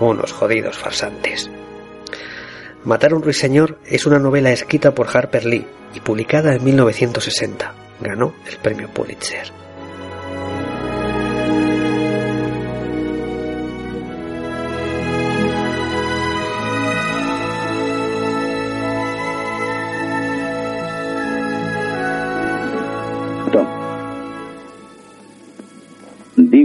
unos 0.00 0.32
jodidos 0.32 0.76
farsantes. 0.76 1.50
Matar 2.84 3.12
a 3.12 3.16
un 3.16 3.22
ruiseñor 3.22 3.78
es 3.84 4.06
una 4.06 4.18
novela 4.18 4.50
escrita 4.50 4.94
por 4.94 5.08
Harper 5.14 5.44
Lee 5.44 5.66
y 5.94 6.00
publicada 6.00 6.54
en 6.54 6.64
1960. 6.64 7.74
Ganó 8.00 8.34
el 8.48 8.56
premio 8.58 8.88
Pulitzer. 8.88 9.67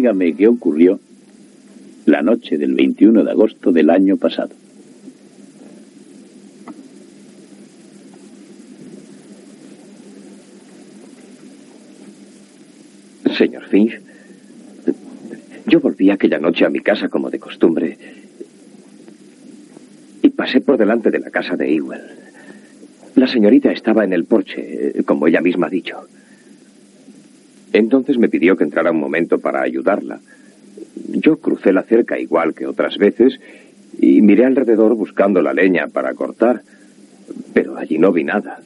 Dígame 0.04 0.36
qué 0.36 0.50
ocurrió 0.50 1.00
la 2.08 2.22
noche 2.22 2.58
del 2.58 2.74
21 2.74 3.24
de 3.24 3.32
agosto 3.32 3.72
del 3.72 3.90
año 3.90 4.18
pasado. 4.18 4.50
Señor 13.38 13.64
Finch, 13.70 14.02
yo 15.68 15.80
volví 15.80 16.10
aquella 16.10 16.38
noche 16.38 16.66
a 16.66 16.70
mi 16.70 16.82
casa 16.82 17.08
como 17.08 17.30
de 17.30 17.40
costumbre 17.40 17.98
y 20.22 20.30
pasé 20.32 20.60
por 20.60 20.78
delante 20.78 21.12
de 21.12 21.20
la 21.20 21.30
casa 21.30 21.56
de 21.56 21.74
Ewell. 21.76 22.02
La 23.16 23.28
señorita 23.28 23.72
estaba 23.72 24.04
en 24.04 24.12
el 24.12 24.26
porche, 24.26 25.00
eh, 25.00 25.04
como 25.06 25.28
ella 25.28 25.40
misma 25.40 25.68
ha 25.68 25.70
dicho. 25.70 26.10
Entonces 27.74 28.20
me 28.20 28.30
pidió 28.30 28.56
que 28.56 28.64
entrara 28.64 28.92
un 28.92 29.00
momento 29.00 29.40
para 29.40 29.62
ayudarla. 29.62 30.20
Yo 31.10 31.38
crucé 31.38 31.74
la 31.74 31.84
cerca 31.84 32.20
igual 32.20 32.54
que 32.54 32.68
otras 32.68 32.98
veces 32.98 33.40
y 34.00 34.22
miré 34.22 34.46
alrededor 34.46 34.96
buscando 34.96 35.42
la 35.42 35.54
leña 35.54 35.88
para 35.88 36.14
cortar, 36.14 36.62
pero 37.54 37.78
allí 37.78 37.98
no 37.98 38.12
vi 38.12 38.24
nada. 38.24 38.62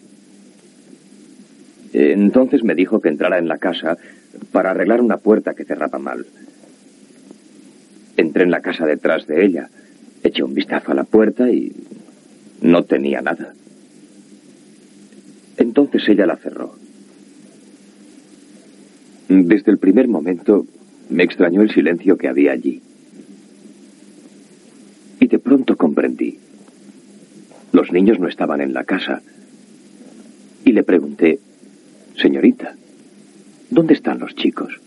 Entonces 1.94 2.64
me 2.64 2.76
dijo 2.76 3.00
que 3.00 3.10
entrara 3.10 3.38
en 3.38 3.48
la 3.48 3.58
casa 3.58 3.98
para 4.52 4.72
arreglar 4.72 5.02
una 5.02 5.18
puerta 5.18 5.54
que 5.54 5.64
cerraba 5.64 6.00
mal. 6.00 6.26
Entré 8.18 8.44
en 8.44 8.52
la 8.52 8.62
casa 8.62 8.86
detrás 8.86 9.26
de 9.26 9.46
ella, 9.46 9.70
eché 10.24 10.44
un 10.44 10.54
vistazo 10.54 10.92
a 10.92 10.96
la 10.96 11.06
puerta 11.06 11.50
y 11.50 11.72
no 12.62 12.84
tenía 12.84 13.22
nada. 13.22 13.54
Entonces 15.58 16.08
ella 16.10 16.26
la 16.26 16.36
cerró. 16.36 16.77
Desde 19.30 19.72
el 19.72 19.78
primer 19.78 20.08
momento 20.08 20.66
me 21.10 21.24
extrañó 21.24 21.62
el 21.62 21.72
silencio 21.72 22.18
que 22.18 22.30
había 22.30 22.54
allí. 22.54 22.82
Y 25.20 25.28
de 25.28 25.40
pronto 25.40 25.76
comprendí. 25.76 26.40
Los 27.74 27.92
niños 27.92 28.20
no 28.20 28.28
estaban 28.30 28.62
en 28.62 28.74
la 28.74 28.86
casa. 28.86 29.22
Y 30.64 30.72
le 30.72 30.84
pregunté, 30.84 31.40
señorita, 32.16 32.76
¿dónde 33.70 33.94
están 33.94 34.20
los 34.20 34.34
chicos? 34.36 34.80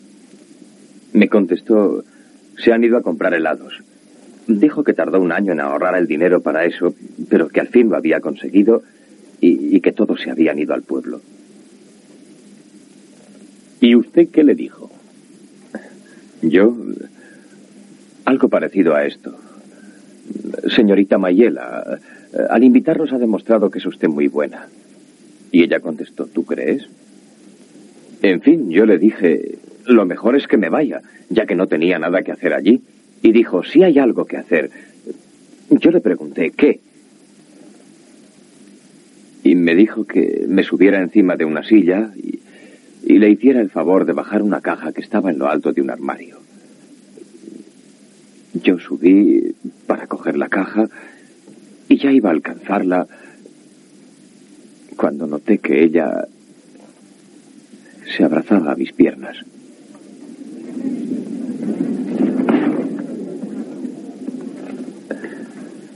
Me 1.13 1.29
contestó, 1.29 2.05
se 2.57 2.73
han 2.73 2.85
ido 2.85 2.97
a 2.97 3.03
comprar 3.03 3.35
helados. 3.35 3.83
Dijo 4.47 4.85
que 4.85 4.95
tardó 4.95 5.21
un 5.21 5.33
año 5.33 5.53
en 5.53 5.61
ahorrar 5.61 5.97
el 5.97 6.07
dinero 6.07 6.41
para 6.41 6.65
eso, 6.65 6.95
pero 7.29 7.49
que 7.49 7.61
al 7.61 7.69
fin 7.69 7.91
lo 7.91 7.97
había 7.97 8.21
conseguido 8.21 8.83
y, 9.41 9.77
y 9.77 9.81
que 9.81 9.93
todos 9.93 10.21
se 10.23 10.31
habían 10.31 10.59
ido 10.59 10.73
al 10.73 10.83
pueblo. 10.83 11.21
¿Y 13.81 13.95
usted 13.95 14.29
qué 14.29 14.45
le 14.45 14.55
dijo? 14.55 14.91
Yo, 16.43 16.77
algo 18.25 18.49
parecido 18.49 18.95
a 18.95 19.07
esto. 19.07 19.35
Señorita 20.69 21.19
Mayela, 21.19 21.99
al 22.51 22.65
invitarnos 22.65 23.13
ha 23.13 23.19
demostrado 23.19 23.71
que 23.71 23.79
es 23.79 23.87
usted 23.87 24.09
muy 24.09 24.29
buena. 24.29 24.69
Y 25.51 25.63
ella 25.63 25.81
contestó, 25.81 26.27
¿tú 26.27 26.45
crees? 26.45 26.87
En 28.23 28.41
fin, 28.43 28.71
yo 28.71 28.87
le 28.87 28.99
dije, 28.99 29.59
lo 29.87 30.05
mejor 30.05 30.37
es 30.37 30.47
que 30.47 30.59
me 30.59 30.69
vaya, 30.69 31.01
ya 31.29 31.47
que 31.47 31.55
no 31.55 31.67
tenía 31.67 31.99
nada 31.99 32.23
que 32.23 32.33
hacer 32.33 32.53
allí. 32.53 32.83
Y 33.23 33.33
dijo, 33.33 33.65
si 33.65 33.83
hay 33.83 33.99
algo 33.99 34.27
que 34.27 34.37
hacer. 34.37 34.71
Yo 35.71 35.91
le 35.91 36.01
pregunté, 36.01 36.51
¿qué? 36.51 36.81
Y 39.43 39.55
me 39.55 39.75
dijo 39.75 40.05
que 40.05 40.45
me 40.49 40.63
subiera 40.63 41.01
encima 41.01 41.37
de 41.37 41.45
una 41.45 41.65
silla 41.65 42.11
y, 42.17 42.41
y 43.03 43.19
le 43.19 43.31
hiciera 43.31 43.61
el 43.61 43.71
favor 43.71 44.05
de 44.05 44.13
bajar 44.13 44.43
una 44.43 44.61
caja 44.61 44.93
que 44.93 45.01
estaba 45.01 45.31
en 45.31 45.39
lo 45.39 45.49
alto 45.49 45.73
de 45.73 45.83
un 45.83 45.91
armario. 45.91 46.39
Yo 48.55 48.79
subí 48.79 49.55
para 49.87 50.07
coger 50.07 50.37
la 50.37 50.49
caja 50.49 50.89
y 51.89 51.99
ya 51.99 52.13
iba 52.13 52.31
a 52.31 52.33
alcanzarla 52.33 53.07
cuando 54.97 55.27
noté 55.27 55.59
que 55.59 55.83
ella 55.83 56.27
se 58.17 58.25
abrazaba 58.25 58.73
a 58.73 58.77
mis 58.77 58.93
piernas. 58.93 59.37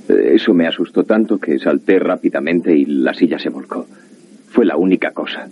Eso 0.08 0.52
me 0.54 0.66
asustó 0.66 1.04
tanto 1.04 1.38
que 1.38 1.58
salté 1.58 1.98
rápidamente 1.98 2.76
y 2.76 2.84
la 2.86 3.14
silla 3.14 3.38
se 3.38 3.50
volcó. 3.50 3.86
Fue 4.48 4.64
la 4.64 4.76
única 4.76 5.12
cosa. 5.12 5.48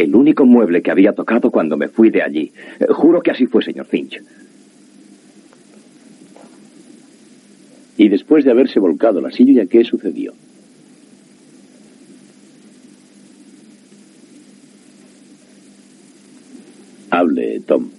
El 0.00 0.14
único 0.14 0.46
mueble 0.46 0.80
que 0.80 0.90
había 0.90 1.12
tocado 1.12 1.50
cuando 1.50 1.76
me 1.76 1.88
fui 1.88 2.08
de 2.08 2.22
allí. 2.22 2.52
Juro 2.88 3.20
que 3.20 3.32
así 3.32 3.44
fue, 3.44 3.62
señor 3.62 3.84
Finch. 3.84 4.18
Y 7.98 8.08
después 8.08 8.46
de 8.46 8.50
haberse 8.50 8.80
volcado 8.80 9.20
la 9.20 9.30
silla, 9.30 9.66
¿qué 9.66 9.84
sucedió? 9.84 10.32
Hable, 17.10 17.60
Tom. 17.60 17.90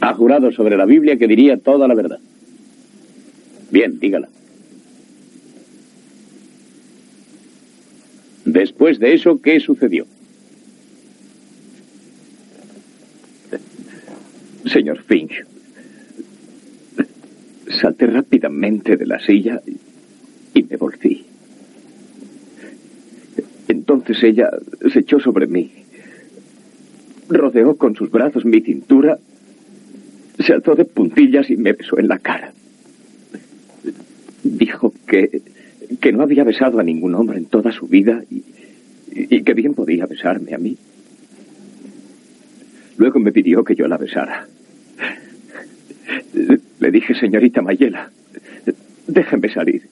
Ha 0.00 0.12
jurado 0.12 0.52
sobre 0.52 0.76
la 0.76 0.84
Biblia 0.84 1.16
que 1.16 1.26
diría 1.26 1.56
toda 1.56 1.88
la 1.88 1.94
verdad. 1.94 2.18
Bien, 3.70 3.98
dígala. 3.98 4.28
Después 8.56 8.98
de 8.98 9.12
eso, 9.12 9.38
¿qué 9.42 9.60
sucedió? 9.60 10.06
Señor 14.64 15.02
Finch, 15.02 15.44
salté 17.68 18.06
rápidamente 18.06 18.96
de 18.96 19.04
la 19.04 19.20
silla 19.20 19.60
y 20.54 20.62
me 20.62 20.76
volví. 20.78 21.26
Entonces 23.68 24.22
ella 24.22 24.48
se 24.90 25.00
echó 25.00 25.20
sobre 25.20 25.46
mí, 25.46 25.70
rodeó 27.28 27.76
con 27.76 27.94
sus 27.94 28.10
brazos 28.10 28.46
mi 28.46 28.62
cintura, 28.62 29.18
se 30.38 30.54
alzó 30.54 30.74
de 30.74 30.86
puntillas 30.86 31.50
y 31.50 31.58
me 31.58 31.74
besó 31.74 31.98
en 31.98 32.08
la 32.08 32.18
cara. 32.20 32.54
Dijo 34.42 34.94
que, 35.06 35.42
que 36.00 36.12
no 36.12 36.22
había 36.22 36.44
besado 36.44 36.80
a 36.80 36.82
ningún 36.82 37.14
hombre 37.14 37.36
en 37.36 37.44
toda 37.44 37.70
su 37.70 37.86
vida 37.86 38.22
y, 39.28 39.42
que 39.42 39.54
bien 39.54 39.74
podía 39.74 40.06
besarme 40.06 40.54
a 40.54 40.58
mí. 40.58 40.76
Luego 42.96 43.18
me 43.20 43.32
pidió 43.32 43.62
que 43.64 43.74
yo 43.74 43.86
la 43.88 43.98
besara. 43.98 44.46
Le 46.32 46.90
dije, 46.90 47.14
señorita 47.14 47.62
Mayela, 47.62 48.10
déjeme 49.06 49.52
salir. 49.52 49.82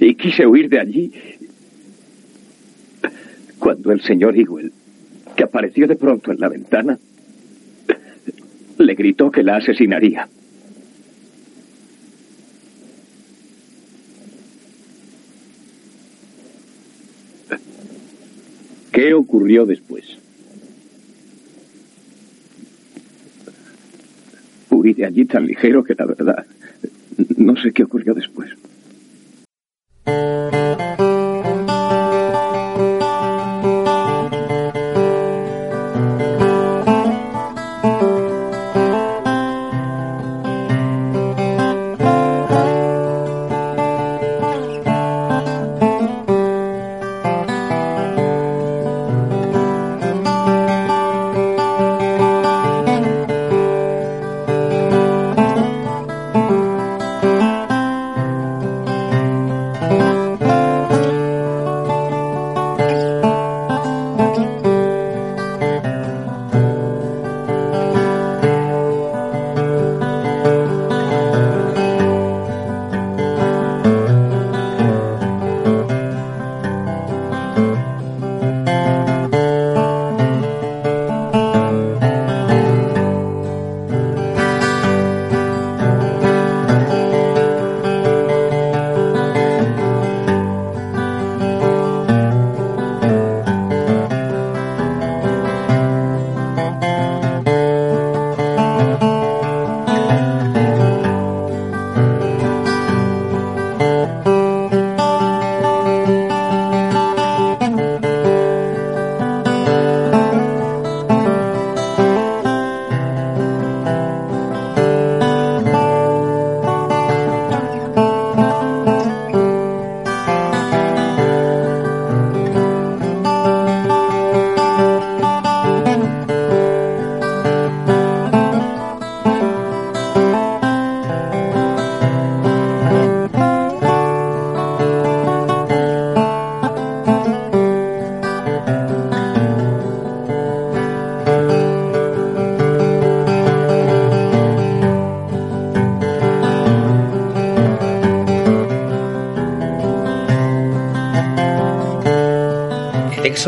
Y 0.00 0.14
quise 0.14 0.46
huir 0.46 0.68
de 0.68 0.80
allí. 0.80 1.12
Cuando 3.58 3.92
el 3.92 4.00
señor 4.02 4.36
Ewell, 4.38 4.72
que 5.36 5.44
apareció 5.44 5.86
de 5.86 5.96
pronto 5.96 6.32
en 6.32 6.40
la 6.40 6.48
ventana, 6.48 6.98
le 8.78 8.94
gritó 8.94 9.30
que 9.30 9.42
la 9.42 9.56
asesinaría. 9.56 10.28
¿Qué 18.92 19.14
ocurrió 19.14 19.66
después? 19.66 20.04
Huí 24.70 24.92
de 24.94 25.04
allí 25.04 25.24
tan 25.24 25.46
ligero 25.46 25.84
que 25.84 25.94
la 25.94 26.06
verdad 26.06 26.46
no 27.36 27.56
sé 27.56 27.72
qué 27.72 27.84
ocurrió 27.84 28.14
después. 28.14 28.50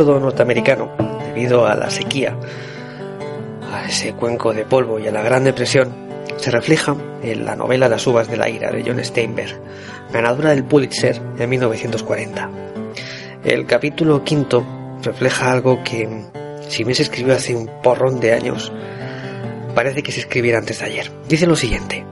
Éxodo 0.00 0.18
norteamericano, 0.18 0.88
debido 1.26 1.66
a 1.66 1.74
la 1.74 1.90
sequía, 1.90 2.34
a 3.70 3.84
ese 3.86 4.14
cuenco 4.14 4.54
de 4.54 4.64
polvo 4.64 4.98
y 4.98 5.06
a 5.06 5.12
la 5.12 5.20
Gran 5.20 5.44
Depresión, 5.44 5.92
se 6.38 6.50
refleja 6.50 6.96
en 7.22 7.44
la 7.44 7.54
novela 7.54 7.86
Las 7.86 8.06
uvas 8.06 8.26
de 8.26 8.38
la 8.38 8.48
ira 8.48 8.70
de 8.70 8.82
John 8.82 9.04
Steinberg, 9.04 9.60
ganadora 10.10 10.50
del 10.50 10.64
Pulitzer 10.64 11.20
en 11.38 11.50
1940. 11.50 12.50
El 13.44 13.66
capítulo 13.66 14.24
quinto 14.24 14.64
refleja 15.02 15.52
algo 15.52 15.84
que, 15.84 16.08
si 16.66 16.82
bien 16.82 16.94
se 16.94 17.02
escribió 17.02 17.34
hace 17.34 17.54
un 17.54 17.70
porrón 17.82 18.20
de 18.20 18.32
años, 18.32 18.72
parece 19.74 20.02
que 20.02 20.12
se 20.12 20.20
escribiera 20.20 20.56
antes 20.56 20.78
de 20.78 20.86
ayer. 20.86 21.12
Dice 21.28 21.46
lo 21.46 21.56
siguiente. 21.56 22.06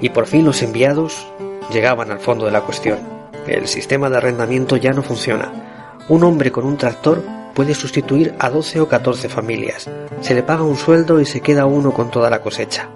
Y 0.00 0.08
por 0.08 0.26
fin 0.26 0.44
los 0.44 0.62
enviados 0.62 1.28
llegaban 1.72 2.10
al 2.10 2.18
fondo 2.18 2.46
de 2.46 2.50
la 2.50 2.62
cuestión. 2.62 2.98
El 3.46 3.68
sistema 3.68 4.10
de 4.10 4.16
arrendamiento 4.16 4.76
ya 4.76 4.90
no 4.90 5.04
funciona. 5.04 5.69
Un 6.10 6.24
hombre 6.24 6.50
con 6.50 6.64
un 6.64 6.76
tractor 6.76 7.22
puede 7.54 7.72
sustituir 7.72 8.34
a 8.40 8.50
12 8.50 8.80
o 8.80 8.88
14 8.88 9.28
familias. 9.28 9.88
Se 10.22 10.34
le 10.34 10.42
paga 10.42 10.64
un 10.64 10.76
sueldo 10.76 11.20
y 11.20 11.24
se 11.24 11.40
queda 11.40 11.66
uno 11.66 11.92
con 11.92 12.10
toda 12.10 12.28
la 12.28 12.40
cosecha. 12.40 12.88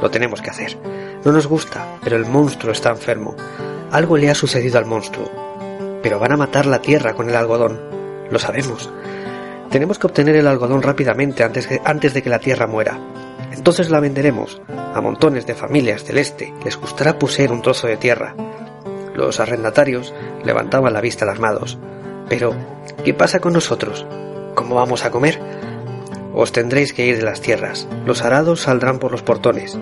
Lo 0.00 0.08
tenemos 0.08 0.40
que 0.40 0.50
hacer. 0.50 0.78
No 1.24 1.32
nos 1.32 1.48
gusta, 1.48 1.98
pero 2.04 2.14
el 2.14 2.26
monstruo 2.26 2.70
está 2.70 2.90
enfermo. 2.90 3.34
Algo 3.90 4.16
le 4.16 4.30
ha 4.30 4.36
sucedido 4.36 4.78
al 4.78 4.86
monstruo. 4.86 5.28
Pero 6.00 6.20
van 6.20 6.30
a 6.30 6.36
matar 6.36 6.66
la 6.66 6.80
tierra 6.80 7.14
con 7.14 7.28
el 7.28 7.34
algodón. 7.34 7.80
Lo 8.30 8.38
sabemos. 8.38 8.88
Tenemos 9.70 9.98
que 9.98 10.06
obtener 10.06 10.36
el 10.36 10.46
algodón 10.46 10.82
rápidamente 10.82 11.42
antes, 11.42 11.68
antes 11.84 12.14
de 12.14 12.22
que 12.22 12.30
la 12.30 12.38
tierra 12.38 12.68
muera. 12.68 13.00
Entonces 13.50 13.90
la 13.90 13.98
venderemos. 13.98 14.62
A 14.94 15.00
montones 15.00 15.44
de 15.44 15.56
familias 15.56 16.06
del 16.06 16.18
este 16.18 16.54
les 16.64 16.76
gustará 16.76 17.18
poseer 17.18 17.50
un 17.50 17.62
trozo 17.62 17.88
de 17.88 17.96
tierra. 17.96 18.36
Los 19.12 19.40
arrendatarios 19.40 20.14
levantaban 20.44 20.92
la 20.92 21.00
vista 21.00 21.24
alarmados. 21.24 21.78
Pero, 22.28 22.54
¿qué 23.04 23.14
pasa 23.14 23.40
con 23.40 23.52
nosotros? 23.52 24.06
¿Cómo 24.54 24.76
vamos 24.76 25.04
a 25.04 25.10
comer? 25.10 25.40
Os 26.34 26.52
tendréis 26.52 26.92
que 26.92 27.06
ir 27.06 27.16
de 27.16 27.24
las 27.24 27.40
tierras. 27.40 27.86
Los 28.06 28.22
arados 28.22 28.62
saldrán 28.62 28.98
por 28.98 29.12
los 29.12 29.22
portones. 29.22 29.78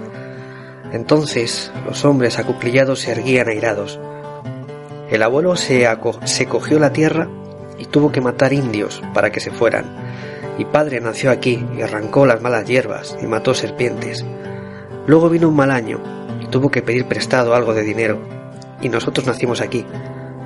Entonces 0.92 1.72
los 1.86 2.04
hombres 2.04 2.38
acuclillados 2.38 3.00
se 3.00 3.12
erguían 3.12 3.48
airados. 3.48 3.98
El 5.10 5.22
abuelo 5.22 5.56
se, 5.56 5.88
se 6.24 6.46
cogió 6.46 6.78
la 6.78 6.92
tierra 6.92 7.28
y 7.78 7.86
tuvo 7.86 8.12
que 8.12 8.20
matar 8.20 8.52
indios 8.52 9.02
para 9.14 9.30
que 9.30 9.40
se 9.40 9.50
fueran. 9.50 9.84
Mi 10.58 10.66
padre 10.66 11.00
nació 11.00 11.30
aquí 11.30 11.66
y 11.76 11.82
arrancó 11.82 12.26
las 12.26 12.42
malas 12.42 12.66
hierbas 12.66 13.16
y 13.22 13.26
mató 13.26 13.54
serpientes. 13.54 14.24
Luego 15.06 15.30
vino 15.30 15.48
un 15.48 15.56
mal 15.56 15.70
año 15.70 16.00
y 16.40 16.46
tuvo 16.46 16.70
que 16.70 16.82
pedir 16.82 17.06
prestado 17.06 17.54
algo 17.54 17.72
de 17.72 17.82
dinero. 17.82 18.20
Y 18.82 18.88
nosotros 18.88 19.26
nacimos 19.26 19.60
aquí. 19.60 19.86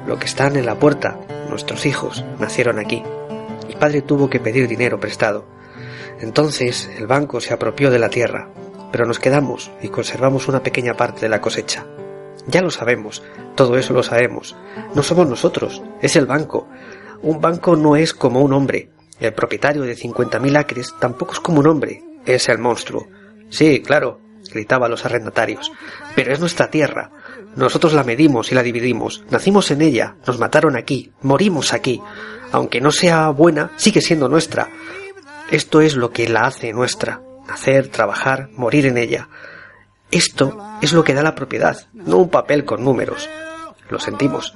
Lo 0.06 0.18
que 0.18 0.26
están 0.26 0.56
en 0.56 0.66
la 0.66 0.78
puerta, 0.78 1.18
nuestros 1.48 1.84
hijos, 1.84 2.24
nacieron 2.38 2.78
aquí. 2.78 3.02
Mi 3.66 3.74
padre 3.74 4.02
tuvo 4.02 4.30
que 4.30 4.38
pedir 4.38 4.68
dinero 4.68 5.00
prestado. 5.00 5.44
Entonces 6.20 6.88
el 6.96 7.06
banco 7.06 7.40
se 7.40 7.52
apropió 7.52 7.90
de 7.90 7.98
la 7.98 8.08
tierra, 8.08 8.48
pero 8.92 9.04
nos 9.04 9.18
quedamos 9.18 9.70
y 9.82 9.88
conservamos 9.88 10.48
una 10.48 10.62
pequeña 10.62 10.94
parte 10.94 11.22
de 11.22 11.28
la 11.28 11.40
cosecha. 11.40 11.84
Ya 12.46 12.62
lo 12.62 12.70
sabemos, 12.70 13.22
todo 13.56 13.76
eso 13.76 13.92
lo 13.92 14.04
sabemos. 14.04 14.56
No 14.94 15.02
somos 15.02 15.28
nosotros, 15.28 15.82
es 16.00 16.14
el 16.14 16.26
banco. 16.26 16.68
Un 17.22 17.40
banco 17.40 17.74
no 17.74 17.96
es 17.96 18.14
como 18.14 18.40
un 18.40 18.52
hombre. 18.52 18.90
El 19.18 19.34
propietario 19.34 19.82
de 19.82 19.96
50.000 19.96 20.56
acres 20.56 20.94
tampoco 21.00 21.32
es 21.32 21.40
como 21.40 21.60
un 21.60 21.66
hombre, 21.66 22.04
es 22.24 22.48
el 22.48 22.58
monstruo. 22.58 23.08
Sí, 23.48 23.82
claro, 23.82 24.20
gritaban 24.50 24.90
los 24.90 25.04
arrendatarios, 25.04 25.72
pero 26.14 26.32
es 26.32 26.40
nuestra 26.40 26.70
tierra. 26.70 27.10
Nosotros 27.56 27.92
la 27.92 28.04
medimos 28.04 28.52
y 28.52 28.54
la 28.54 28.62
dividimos, 28.62 29.24
nacimos 29.30 29.70
en 29.70 29.82
ella, 29.82 30.16
nos 30.26 30.38
mataron 30.38 30.76
aquí, 30.76 31.12
morimos 31.22 31.72
aquí. 31.72 32.02
Aunque 32.52 32.80
no 32.80 32.92
sea 32.92 33.28
buena, 33.30 33.72
sigue 33.76 34.00
siendo 34.00 34.28
nuestra. 34.28 34.68
Esto 35.50 35.80
es 35.80 35.96
lo 35.96 36.10
que 36.10 36.28
la 36.28 36.46
hace 36.46 36.72
nuestra, 36.72 37.20
nacer, 37.46 37.88
trabajar, 37.88 38.50
morir 38.52 38.86
en 38.86 38.98
ella. 38.98 39.28
Esto 40.10 40.58
es 40.80 40.92
lo 40.92 41.04
que 41.04 41.14
da 41.14 41.22
la 41.22 41.34
propiedad, 41.34 41.86
no 41.92 42.18
un 42.18 42.30
papel 42.30 42.64
con 42.64 42.84
números. 42.84 43.28
Lo 43.88 43.98
sentimos. 43.98 44.54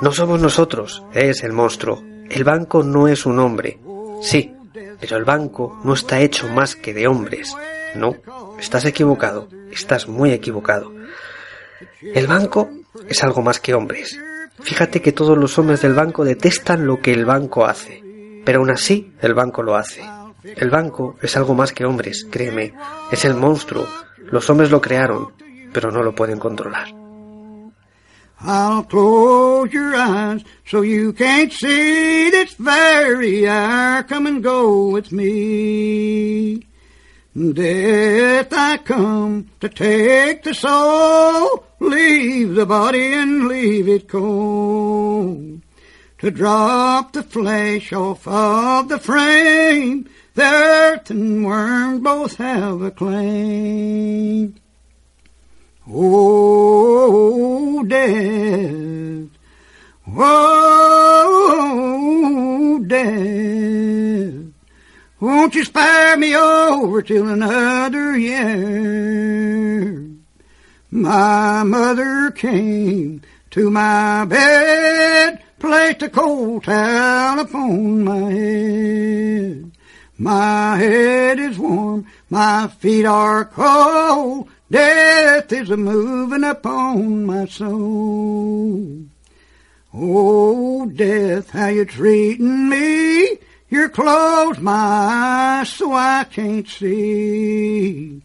No 0.00 0.12
somos 0.12 0.40
nosotros, 0.40 1.02
es 1.12 1.42
el 1.42 1.52
monstruo. 1.52 2.02
El 2.28 2.44
banco 2.44 2.82
no 2.82 3.08
es 3.08 3.26
un 3.26 3.38
hombre. 3.38 3.78
Sí, 4.22 4.54
pero 4.72 5.16
el 5.16 5.24
banco 5.24 5.78
no 5.84 5.94
está 5.94 6.20
hecho 6.20 6.48
más 6.48 6.76
que 6.76 6.94
de 6.94 7.06
hombres. 7.06 7.54
No, 7.94 8.16
estás 8.58 8.84
equivocado, 8.84 9.48
estás 9.70 10.08
muy 10.08 10.32
equivocado. 10.32 10.92
El 12.02 12.26
banco 12.26 12.70
es 13.08 13.22
algo 13.22 13.42
más 13.42 13.60
que 13.60 13.74
hombres. 13.74 14.18
Fíjate 14.60 15.00
que 15.00 15.12
todos 15.12 15.38
los 15.38 15.58
hombres 15.58 15.82
del 15.82 15.94
banco 15.94 16.24
detestan 16.24 16.86
lo 16.86 17.00
que 17.00 17.12
el 17.12 17.24
banco 17.24 17.64
hace, 17.64 18.02
pero 18.44 18.60
aún 18.60 18.70
así 18.70 19.12
el 19.20 19.34
banco 19.34 19.62
lo 19.62 19.76
hace. 19.76 20.02
El 20.42 20.70
banco 20.70 21.16
es 21.20 21.36
algo 21.36 21.54
más 21.54 21.72
que 21.72 21.84
hombres, 21.84 22.26
créeme, 22.30 22.74
es 23.10 23.24
el 23.24 23.34
monstruo. 23.34 23.86
Los 24.18 24.48
hombres 24.50 24.70
lo 24.70 24.80
crearon, 24.80 25.32
pero 25.72 25.90
no 25.90 26.02
lo 26.02 26.14
pueden 26.14 26.38
controlar. 26.38 26.99
I'll 28.42 28.84
close 28.84 29.70
your 29.72 29.94
eyes 29.94 30.42
so 30.66 30.80
you 30.80 31.12
can't 31.12 31.52
see 31.52 32.30
this 32.30 32.54
very 32.54 33.46
hour. 33.46 34.02
Come 34.02 34.26
and 34.26 34.42
go 34.42 34.88
with 34.88 35.12
me. 35.12 36.66
Death 37.36 38.52
I 38.52 38.78
come 38.78 39.50
to 39.60 39.68
take 39.68 40.42
the 40.42 40.54
soul, 40.54 41.64
leave 41.80 42.54
the 42.54 42.66
body 42.66 43.12
and 43.12 43.46
leave 43.46 43.88
it 43.88 44.08
cold. 44.08 45.60
To 46.18 46.30
drop 46.30 47.12
the 47.12 47.22
flesh 47.22 47.92
off 47.92 48.26
of 48.26 48.88
the 48.88 48.98
frame, 48.98 50.08
the 50.34 50.42
earth 50.42 51.10
and 51.10 51.44
worm 51.44 52.02
both 52.02 52.36
have 52.36 52.80
a 52.82 52.90
claim. 52.90 54.54
Oh, 55.92 57.82
death. 57.82 59.28
Oh, 60.16 61.24
death. 62.86 64.34
Won't 65.18 65.56
you 65.56 65.64
spare 65.64 66.16
me 66.16 66.36
over 66.36 67.02
till 67.02 67.26
another 67.28 68.16
year? 68.16 70.06
My 70.92 71.64
mother 71.64 72.30
came 72.30 73.22
to 73.50 73.68
my 73.68 74.24
bed, 74.26 75.42
placed 75.58 76.02
a 76.02 76.08
cold 76.08 76.62
towel 76.64 77.40
upon 77.40 78.04
my 78.04 78.30
head. 78.30 79.72
My 80.16 80.76
head 80.76 81.40
is 81.40 81.58
warm, 81.58 82.06
my 82.28 82.68
feet 82.78 83.06
are 83.06 83.44
cold, 83.44 84.48
death 84.70 85.52
is 85.52 85.70
a 85.70 85.76
moving 85.76 86.44
upon 86.44 87.24
my 87.26 87.46
soul. 87.46 89.04
Oh, 89.92 90.86
death, 90.86 91.50
how 91.50 91.66
you 91.68 91.84
treating 91.84 92.68
me? 92.68 93.38
You're 93.68 93.88
closed 93.88 94.60
my 94.60 94.72
eyes 94.72 95.68
so 95.68 95.92
I 95.92 96.24
can't 96.24 96.68
see. 96.68 98.22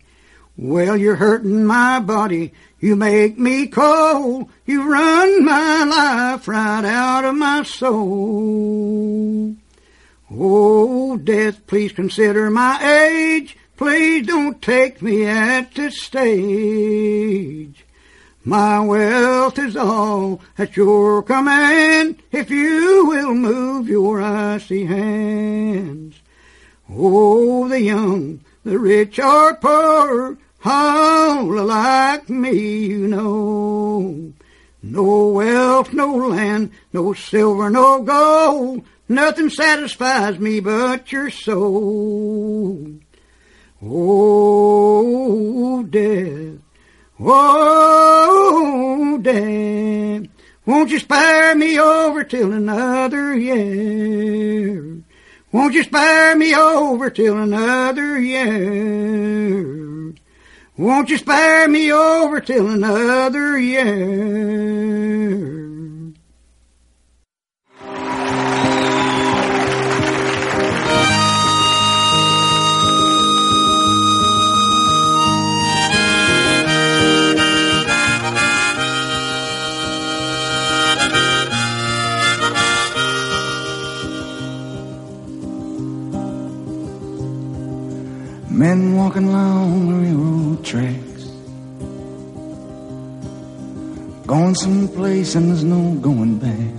Well, 0.57 0.95
you're 0.95 1.15
hurting 1.15 1.65
my 1.65 1.99
body. 1.99 2.53
You 2.79 2.95
make 2.95 3.37
me 3.37 3.67
cold. 3.67 4.49
You 4.65 4.89
run 4.89 5.43
my 5.43 5.83
life 5.83 6.47
right 6.47 6.85
out 6.85 7.25
of 7.25 7.35
my 7.35 7.63
soul. 7.63 9.55
Oh, 10.31 11.17
death, 11.17 11.65
please 11.67 11.91
consider 11.91 12.49
my 12.49 12.79
age. 12.83 13.57
Please 13.77 14.25
don't 14.25 14.61
take 14.61 15.01
me 15.01 15.25
at 15.25 15.73
this 15.75 16.01
stage. 16.01 17.85
My 18.45 18.79
wealth 18.79 19.59
is 19.59 19.75
all 19.75 20.39
at 20.57 20.77
your 20.77 21.21
command 21.23 22.21
if 22.31 22.49
you 22.49 23.07
will 23.07 23.33
move 23.33 23.89
your 23.89 24.21
icy 24.21 24.85
hands. 24.85 26.21
Oh, 26.89 27.67
the 27.67 27.81
young, 27.81 28.39
the 28.63 28.79
rich 28.79 29.19
or 29.19 29.55
poor, 29.55 30.37
all 30.63 31.59
alike 31.59 32.29
me 32.29 32.85
you 32.85 33.07
know. 33.07 34.33
No 34.83 35.27
wealth, 35.29 35.91
no 35.91 36.15
land, 36.15 36.71
no 36.93 37.13
silver, 37.13 37.69
no 37.69 38.03
gold, 38.03 38.85
nothing 39.09 39.49
satisfies 39.49 40.39
me 40.39 40.59
but 40.59 41.11
your 41.11 41.29
soul. 41.31 42.99
Oh, 43.83 45.83
death. 45.83 46.59
Oh, 47.19 49.19
death, 49.21 50.27
won't 50.65 50.89
you 50.89 50.99
spare 50.99 51.55
me 51.55 51.79
over 51.79 52.25
till 52.25 52.51
another 52.51 53.37
year? 53.37 55.01
Won't 55.51 55.73
you 55.73 55.83
spare 55.83 56.35
me 56.35 56.53
over 56.53 57.09
till 57.09 57.37
another 57.37 58.19
year? 58.19 60.13
Won't 60.77 61.09
you 61.09 61.17
spare 61.17 61.69
me 61.69 61.93
over 61.93 62.41
till 62.41 62.69
another 62.69 63.57
year? 63.57 64.65
Men 88.55 88.95
walking 88.95 89.27
along 89.27 89.89
the 89.89 89.95
railroad 89.95 90.63
tracks. 90.63 91.23
Going 94.25 94.55
someplace 94.55 95.35
and 95.35 95.49
there's 95.49 95.65
no 95.65 95.95
going 95.95 96.37
back. 96.37 96.71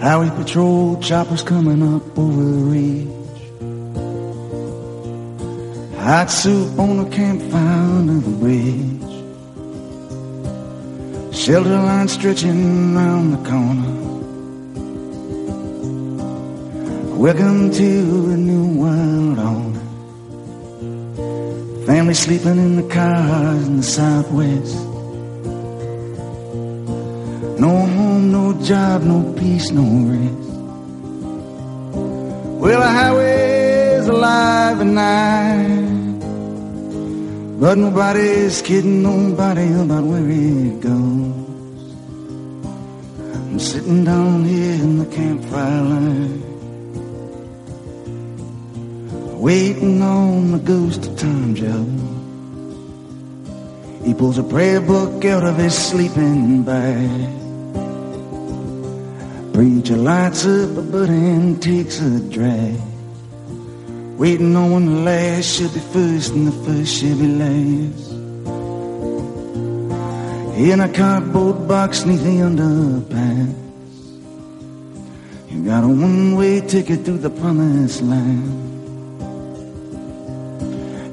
Highway 0.00 0.30
patrol 0.36 1.00
choppers 1.02 1.42
coming 1.42 1.82
up 1.82 2.16
over 2.16 2.44
the 2.44 2.62
ridge. 2.74 3.08
Hot 5.98 6.30
soup 6.30 6.78
on 6.78 7.00
a 7.00 7.10
campfire 7.10 7.98
under 7.98 8.20
the 8.20 8.30
bridge. 8.38 9.02
Shelter 11.34 11.70
line 11.70 12.06
stretching 12.06 12.94
round 12.94 13.32
the 13.32 13.38
corner. 13.50 13.94
Welcome 17.16 17.72
to 17.72 18.28
the 18.28 18.36
new 18.36 18.78
world. 18.80 19.67
Family 21.88 22.12
sleeping 22.12 22.58
in 22.58 22.76
the 22.76 22.94
cars 22.94 23.66
in 23.66 23.78
the 23.78 23.82
southwest. 23.82 24.74
No 27.58 27.70
home, 27.94 28.30
no 28.30 28.52
job, 28.62 29.04
no 29.04 29.32
peace, 29.32 29.70
no 29.70 29.86
rest. 30.12 30.50
Well, 32.60 32.80
the 32.80 32.90
highway's 33.00 34.06
alive 34.06 34.80
at 34.82 34.86
night. 34.86 35.88
But 37.58 37.78
nobody's 37.78 38.60
kidding 38.60 39.02
nobody 39.02 39.72
about 39.72 40.04
where 40.04 40.28
it 40.28 40.80
goes. 40.80 41.94
I'm 43.32 43.58
sitting 43.58 44.04
down 44.04 44.44
here 44.44 44.74
in 44.74 44.98
the 44.98 45.06
campfire 45.06 45.82
line. 45.84 46.47
Waiting 49.38 50.02
on 50.02 50.50
the 50.50 50.58
ghost 50.58 51.06
of 51.06 51.16
Tom 51.16 51.54
Joe. 51.54 51.86
He 54.04 54.12
pulls 54.12 54.36
a 54.36 54.42
prayer 54.42 54.80
book 54.80 55.24
out 55.24 55.44
of 55.44 55.56
his 55.56 55.78
sleeping 55.78 56.64
bag. 56.64 57.30
Preacher 59.54 59.96
lights 59.96 60.44
up 60.44 60.76
a 60.76 60.82
butt 60.82 61.08
and 61.08 61.62
takes 61.62 62.00
a 62.00 62.20
drag. 62.28 62.80
Waiting 64.18 64.56
on 64.56 64.72
when 64.72 64.86
the 64.86 65.00
last 65.02 65.46
should 65.54 65.72
be 65.72 65.80
first 65.80 66.32
and 66.32 66.48
the 66.48 66.52
first 66.64 66.98
should 66.98 67.18
be 67.18 67.28
last. 67.28 68.10
In 70.58 70.80
a 70.80 70.88
cardboard 70.92 71.68
box 71.68 72.04
neath 72.04 72.24
the 72.24 72.40
underpass. 72.48 73.54
You 75.50 75.64
got 75.64 75.84
a 75.84 75.88
one-way 75.88 76.60
ticket 76.62 77.04
through 77.04 77.18
the 77.18 77.30
promised 77.30 78.02
land. 78.02 78.68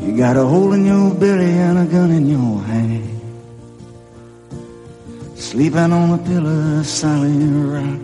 You 0.06 0.16
got 0.16 0.38
a 0.38 0.46
hole 0.46 0.72
in 0.74 0.86
your 0.86 1.16
belly 1.16 1.50
and 1.50 1.80
a 1.80 1.86
gun 1.86 2.12
in 2.12 2.30
your 2.30 2.62
hand. 2.62 3.10
Sleeping 5.36 5.92
on 5.92 6.12
a 6.12 6.18
pillow 6.20 6.80
of 6.80 6.86
solid 6.86 7.42
rock. 7.74 8.02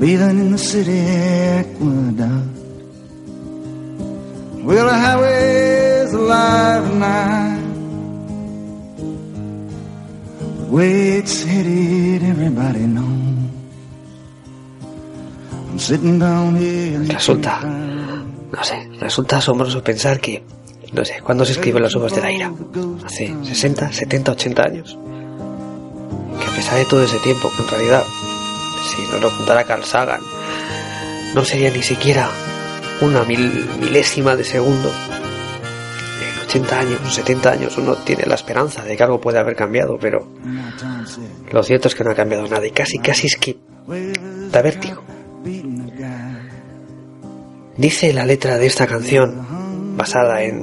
Bathing 0.00 0.38
in 0.40 0.50
the 0.52 0.58
city 0.58 0.98
aqueduct. 0.98 2.48
Well, 4.64 4.86
the 4.86 4.98
highway's 4.98 6.12
alive 6.14 6.88
tonight. 6.88 7.60
Where 10.72 11.18
it's 11.18 11.44
headed, 11.44 12.22
everybody 12.22 12.86
knows. 12.86 13.50
I'm 15.68 15.78
sitting 15.78 16.18
down 16.18 16.56
here. 16.56 17.00
Resulta, 17.00 17.93
no 18.54 18.64
sé, 18.64 18.88
resulta 19.00 19.38
asombroso 19.38 19.82
pensar 19.82 20.20
que, 20.20 20.42
no 20.92 21.04
sé, 21.04 21.20
¿cuándo 21.22 21.44
se 21.44 21.52
escriben 21.52 21.82
las 21.82 21.94
uvas 21.94 22.14
de 22.14 22.20
la 22.20 22.30
ira? 22.30 22.52
Hace 23.04 23.34
60, 23.42 23.92
70, 23.92 24.32
80 24.32 24.62
años. 24.62 24.98
Que 26.38 26.46
a 26.50 26.54
pesar 26.54 26.78
de 26.78 26.84
todo 26.84 27.02
ese 27.02 27.18
tiempo, 27.18 27.50
en 27.58 27.68
realidad, 27.68 28.04
si 28.84 29.02
no 29.12 29.18
lo 29.18 29.36
contara 29.36 29.64
Carl 29.64 29.84
Sagan, 29.84 30.20
no 31.34 31.44
sería 31.44 31.70
ni 31.70 31.82
siquiera 31.82 32.28
una 33.00 33.24
mil, 33.24 33.68
milésima 33.80 34.36
de 34.36 34.44
segundo. 34.44 34.88
En 34.88 36.46
80 36.46 36.78
años, 36.78 37.14
70 37.14 37.50
años, 37.50 37.76
uno 37.76 37.96
tiene 37.96 38.24
la 38.26 38.36
esperanza 38.36 38.84
de 38.84 38.96
que 38.96 39.02
algo 39.02 39.20
puede 39.20 39.38
haber 39.40 39.56
cambiado, 39.56 39.98
pero 40.00 40.28
lo 41.50 41.62
cierto 41.64 41.88
es 41.88 41.94
que 41.94 42.04
no 42.04 42.12
ha 42.12 42.14
cambiado 42.14 42.46
nada 42.46 42.64
y 42.66 42.70
casi, 42.70 42.98
casi 42.98 43.26
es 43.26 43.36
que 43.36 43.56
da 44.52 44.62
vértigo. 44.62 45.02
Dice 47.76 48.12
la 48.12 48.24
letra 48.24 48.58
de 48.58 48.66
esta 48.66 48.86
canción, 48.86 49.96
basada 49.96 50.42
en 50.42 50.62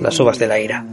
Las 0.00 0.20
uvas 0.20 0.38
de 0.38 0.46
la 0.46 0.60
ira. 0.60 0.86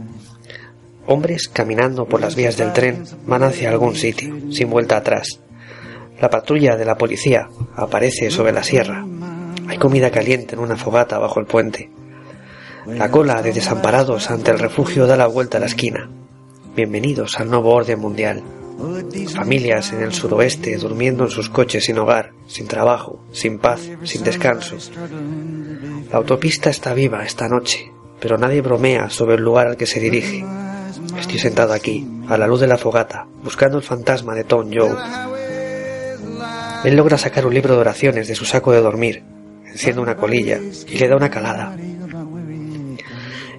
Hombres 1.06 1.48
caminando 1.48 2.06
por 2.06 2.20
las 2.20 2.34
vías 2.34 2.56
del 2.56 2.72
tren 2.72 3.04
van 3.26 3.44
hacia 3.44 3.70
algún 3.70 3.94
sitio, 3.94 4.34
sin 4.50 4.68
vuelta 4.68 4.96
atrás. 4.96 5.40
La 6.20 6.28
patrulla 6.28 6.76
de 6.76 6.84
la 6.84 6.96
policía 6.96 7.48
aparece 7.76 8.30
sobre 8.30 8.52
la 8.52 8.64
sierra. 8.64 9.06
Hay 9.68 9.78
comida 9.78 10.10
caliente 10.10 10.56
en 10.56 10.60
una 10.60 10.76
fogata 10.76 11.18
bajo 11.18 11.38
el 11.38 11.46
puente. 11.46 11.90
La 12.86 13.10
cola 13.10 13.40
de 13.40 13.52
desamparados 13.52 14.30
ante 14.30 14.50
el 14.50 14.58
refugio 14.58 15.06
da 15.06 15.16
la 15.16 15.28
vuelta 15.28 15.58
a 15.58 15.60
la 15.60 15.66
esquina. 15.66 16.10
Bienvenidos 16.74 17.38
al 17.38 17.48
nuevo 17.48 17.72
orden 17.72 18.00
mundial. 18.00 18.42
Familias 19.34 19.92
en 19.92 20.02
el 20.02 20.12
suroeste 20.12 20.76
durmiendo 20.76 21.24
en 21.24 21.30
sus 21.30 21.48
coches 21.48 21.84
sin 21.84 21.98
hogar, 21.98 22.32
sin 22.46 22.66
trabajo, 22.66 23.20
sin 23.32 23.58
paz, 23.58 23.80
sin 24.04 24.24
descanso. 24.24 24.76
La 26.10 26.18
autopista 26.18 26.70
está 26.70 26.94
viva 26.94 27.24
esta 27.24 27.48
noche, 27.48 27.92
pero 28.20 28.38
nadie 28.38 28.60
bromea 28.60 29.10
sobre 29.10 29.36
el 29.36 29.42
lugar 29.42 29.66
al 29.66 29.76
que 29.76 29.86
se 29.86 30.00
dirige. 30.00 30.44
Estoy 31.18 31.38
sentado 31.38 31.72
aquí, 31.72 32.06
a 32.28 32.36
la 32.36 32.46
luz 32.46 32.60
de 32.60 32.66
la 32.66 32.78
fogata, 32.78 33.26
buscando 33.42 33.78
el 33.78 33.84
fantasma 33.84 34.34
de 34.34 34.44
Tom 34.44 34.70
Joe. 34.72 34.96
Él 36.84 36.96
logra 36.96 37.16
sacar 37.16 37.46
un 37.46 37.54
libro 37.54 37.74
de 37.74 37.80
oraciones 37.80 38.28
de 38.28 38.34
su 38.34 38.44
saco 38.44 38.72
de 38.72 38.80
dormir, 38.80 39.22
enciende 39.66 40.02
una 40.02 40.16
colilla 40.16 40.60
y 40.86 40.98
le 40.98 41.08
da 41.08 41.16
una 41.16 41.30
calada. 41.30 41.76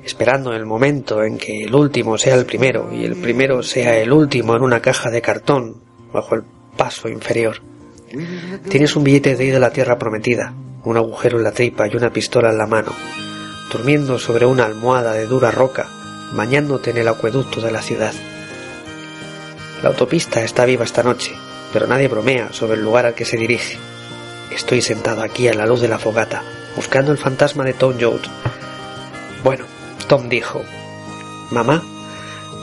Esperando 0.05 0.53
el 0.53 0.67
momento 0.67 1.23
en 1.23 1.39
que 1.39 1.63
el 1.63 1.73
último 1.73 2.15
sea 2.19 2.35
el 2.35 2.45
primero 2.45 2.93
y 2.93 3.05
el 3.05 3.15
primero 3.15 3.63
sea 3.63 3.97
el 3.97 4.11
último 4.11 4.55
en 4.55 4.61
una 4.61 4.79
caja 4.79 5.09
de 5.09 5.19
cartón 5.19 5.81
bajo 6.13 6.35
el 6.35 6.43
paso 6.77 7.09
inferior. 7.09 7.63
Tienes 8.69 8.95
un 8.95 9.03
billete 9.03 9.35
de 9.35 9.45
ida 9.45 9.57
a 9.57 9.59
la 9.59 9.73
tierra 9.73 9.97
prometida, 9.97 10.53
un 10.83 10.95
agujero 10.97 11.39
en 11.39 11.43
la 11.43 11.53
tripa 11.53 11.87
y 11.87 11.95
una 11.95 12.13
pistola 12.13 12.51
en 12.51 12.59
la 12.59 12.67
mano, 12.67 12.93
durmiendo 13.71 14.19
sobre 14.19 14.45
una 14.45 14.65
almohada 14.65 15.11
de 15.13 15.25
dura 15.25 15.49
roca, 15.49 15.87
bañándote 16.33 16.91
en 16.91 16.97
el 16.97 17.07
acueducto 17.07 17.59
de 17.59 17.71
la 17.71 17.81
ciudad. 17.81 18.13
La 19.81 19.89
autopista 19.89 20.43
está 20.43 20.65
viva 20.65 20.83
esta 20.83 21.01
noche, 21.01 21.31
pero 21.73 21.87
nadie 21.87 22.07
bromea 22.07 22.53
sobre 22.53 22.75
el 22.75 22.83
lugar 22.83 23.07
al 23.07 23.15
que 23.15 23.25
se 23.25 23.37
dirige. 23.37 23.79
Estoy 24.51 24.83
sentado 24.83 25.23
aquí 25.23 25.47
a 25.47 25.55
la 25.55 25.65
luz 25.65 25.81
de 25.81 25.87
la 25.87 25.97
fogata, 25.97 26.43
buscando 26.75 27.11
el 27.11 27.17
fantasma 27.17 27.63
de 27.63 27.73
Tom 27.73 27.95
Joad. 27.99 28.21
Bueno, 29.43 29.65
Tom 30.07 30.29
dijo, 30.29 30.63
Mamá, 31.51 31.83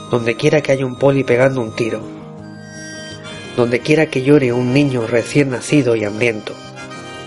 donde 0.09 0.35
quiera 0.35 0.61
que 0.61 0.71
haya 0.71 0.85
un 0.85 0.95
poli 0.95 1.23
pegando 1.23 1.61
un 1.61 1.75
tiro, 1.75 2.01
donde 3.57 3.79
quiera 3.79 4.07
que 4.07 4.23
llore 4.23 4.53
un 4.53 4.73
niño 4.73 5.05
recién 5.07 5.49
nacido 5.49 5.95
y 5.95 6.05
hambriento, 6.05 6.53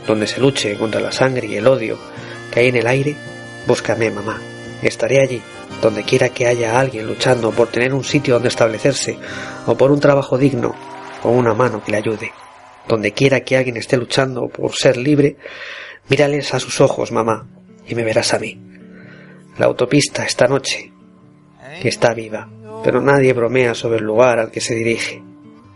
donde 0.07 0.26
se 0.26 0.40
luche 0.40 0.76
contra 0.76 1.00
la 1.00 1.12
sangre 1.12 1.46
y 1.46 1.57
el 1.57 1.66
odio 1.66 1.98
que 2.50 2.61
hay 2.61 2.68
en 2.68 2.76
el 2.76 2.87
aire, 2.87 3.16
búscame, 3.66 4.11
mamá. 4.11 4.40
Estaré 4.83 5.20
allí, 5.20 5.42
donde 5.83 6.02
quiera 6.05 6.29
que 6.29 6.46
haya 6.46 6.79
alguien 6.79 7.07
luchando 7.07 7.50
por 7.50 7.68
tener 7.68 7.92
un 7.92 8.05
sitio 8.05 8.35
donde 8.35 8.48
establecerse, 8.48 9.18
o 9.66 9.76
por 9.76 9.90
un 9.90 10.00
trabajo 10.00 10.38
digno, 10.38 10.74
o 11.22 11.31
una 11.31 11.55
mano 11.55 11.83
que 11.83 11.92
le 11.92 11.98
ayude. 11.98 12.33
Donde 12.88 13.12
quiera 13.12 13.40
que 13.40 13.57
alguien 13.57 13.76
esté 13.76 13.96
luchando 13.96 14.48
por 14.48 14.74
ser 14.74 14.96
libre, 14.96 15.37
mírales 16.09 16.55
a 16.55 16.61
sus 16.61 16.81
ojos, 16.81 17.11
mamá, 17.11 17.46
y 17.87 17.94
me 17.94 18.05
verás 18.05 18.33
a 18.33 18.38
mí. 18.38 18.75
La 19.58 19.66
autopista 19.66 20.24
esta 20.24 20.46
noche 20.46 20.92
está 21.82 22.12
viva, 22.12 22.48
pero 22.84 23.00
nadie 23.00 23.32
bromea 23.32 23.74
sobre 23.74 23.98
el 23.98 24.04
lugar 24.04 24.38
al 24.38 24.50
que 24.50 24.60
se 24.60 24.74
dirige. 24.74 25.22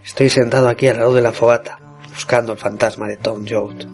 Estoy 0.04 0.28
sentado 0.28 0.68
aquí 0.68 0.86
al 0.88 0.98
lado 0.98 1.14
de 1.14 1.22
la 1.22 1.32
fogata, 1.32 1.78
buscando 2.08 2.52
el 2.52 2.58
fantasma 2.58 3.08
de 3.08 3.16
Tom 3.16 3.44
Joad. 3.48 3.86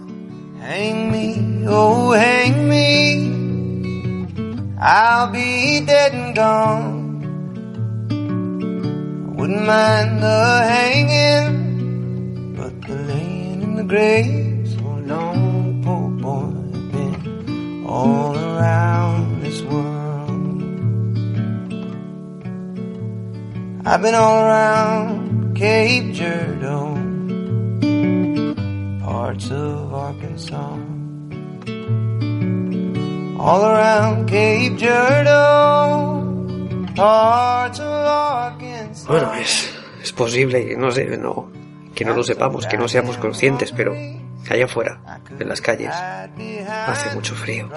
I've 23.89 24.03
been 24.03 24.17
all 24.17 24.43
around 24.43 25.55
Cape 25.55 26.13
Girardeau, 26.13 26.99
parts 29.01 29.49
of 29.53 29.95
Arkansas. 29.95 30.77
All 33.39 33.65
around 33.65 34.27
Cape 34.27 34.77
Girardeau, 34.77 36.21
parts 36.97 37.79
of 37.79 37.87
Arkansas. 37.87 39.07
Bueno, 39.07 39.33
es, 39.35 39.73
es 40.03 40.13
posible 40.13 40.67
que 40.67 40.77
no, 40.77 40.91
sé, 40.91 41.17
no, 41.17 41.49
que 41.95 42.05
no 42.05 42.13
lo 42.13 42.25
sepamos, 42.25 42.67
que 42.67 42.77
no 42.77 42.89
seamos 42.89 43.19
conscientes, 43.19 43.71
pero 43.71 43.95
allá 44.51 44.65
afuera, 44.65 45.21
en 45.39 45.49
las 45.49 45.61
calles, 45.61 45.93
hace 45.93 47.15
mucho 47.15 47.35
frío. 47.35 47.69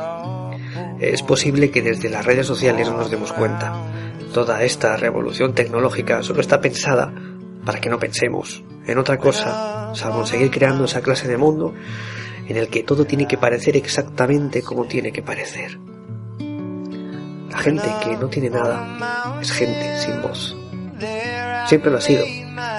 Es 1.00 1.24
posible 1.24 1.72
que 1.72 1.82
desde 1.82 2.10
las 2.10 2.26
redes 2.26 2.48
sociales 2.48 2.90
no 2.90 2.98
nos 2.98 3.12
demos 3.12 3.34
cuenta. 3.34 3.74
Toda 4.34 4.64
esta 4.64 4.96
revolución 4.98 5.54
tecnológica 5.54 6.22
solo 6.22 6.42
está 6.42 6.62
pensada 6.62 7.12
para 7.66 7.80
que 7.80 7.90
no 7.90 8.00
pensemos 8.00 8.64
en 8.86 8.98
otra 8.98 9.18
cosa, 9.18 9.94
salvo 9.94 10.26
seguir 10.26 10.50
creando 10.50 10.86
esa 10.86 11.02
clase 11.02 11.28
de 11.28 11.38
mundo 11.38 11.74
en 12.48 12.58
el 12.58 12.68
que 12.70 12.82
todo 12.82 13.06
tiene 13.06 13.28
que 13.28 13.38
parecer 13.38 13.78
exactamente 13.78 14.64
como 14.64 14.86
tiene 14.86 15.12
que 15.12 15.22
parecer. 15.22 15.80
La 17.50 17.58
gente 17.60 17.88
que 18.04 18.18
no 18.18 18.28
tiene 18.28 18.50
nada 18.50 19.38
es 19.42 19.52
gente 19.52 20.00
sin 20.00 20.22
voz. 20.22 20.56
Siempre 21.68 21.92
lo 21.92 21.98
ha 21.98 22.02
sido, 22.02 22.26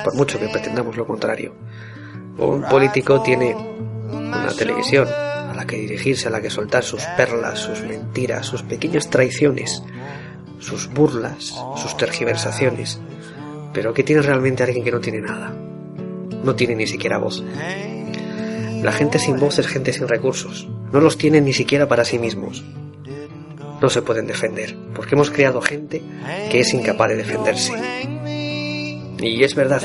por 0.02 0.16
mucho 0.16 0.38
que 0.40 0.48
pretendamos 0.48 0.96
lo 0.96 1.06
contrario. 1.06 1.54
Un 2.38 2.62
político 2.62 3.22
tiene 3.22 3.54
una 4.12 4.52
televisión 4.56 5.08
a 5.08 5.54
la 5.54 5.66
que 5.66 5.76
dirigirse, 5.76 6.28
a 6.28 6.30
la 6.30 6.40
que 6.40 6.50
soltar 6.50 6.84
sus 6.84 7.02
perlas, 7.16 7.58
sus 7.58 7.82
mentiras, 7.82 8.46
sus 8.46 8.62
pequeñas 8.62 9.10
traiciones, 9.10 9.82
sus 10.58 10.88
burlas, 10.88 11.54
sus 11.76 11.96
tergiversaciones. 11.96 13.00
Pero 13.72 13.94
¿qué 13.94 14.02
tiene 14.02 14.22
realmente 14.22 14.62
alguien 14.62 14.84
que 14.84 14.90
no 14.90 15.00
tiene 15.00 15.20
nada? 15.20 15.52
No 16.42 16.54
tiene 16.54 16.74
ni 16.74 16.86
siquiera 16.86 17.18
voz. 17.18 17.42
La 18.82 18.92
gente 18.92 19.18
sin 19.18 19.38
voz 19.38 19.58
es 19.58 19.66
gente 19.66 19.92
sin 19.92 20.08
recursos. 20.08 20.66
No 20.92 21.00
los 21.00 21.18
tienen 21.18 21.44
ni 21.44 21.52
siquiera 21.52 21.86
para 21.86 22.04
sí 22.04 22.18
mismos. 22.18 22.64
No 23.80 23.88
se 23.88 24.02
pueden 24.02 24.26
defender, 24.26 24.76
porque 24.94 25.14
hemos 25.14 25.30
creado 25.30 25.60
gente 25.60 26.02
que 26.50 26.60
es 26.60 26.74
incapaz 26.74 27.08
de 27.08 27.16
defenderse. 27.16 27.72
Y 29.18 29.42
es 29.44 29.54
verdad, 29.54 29.82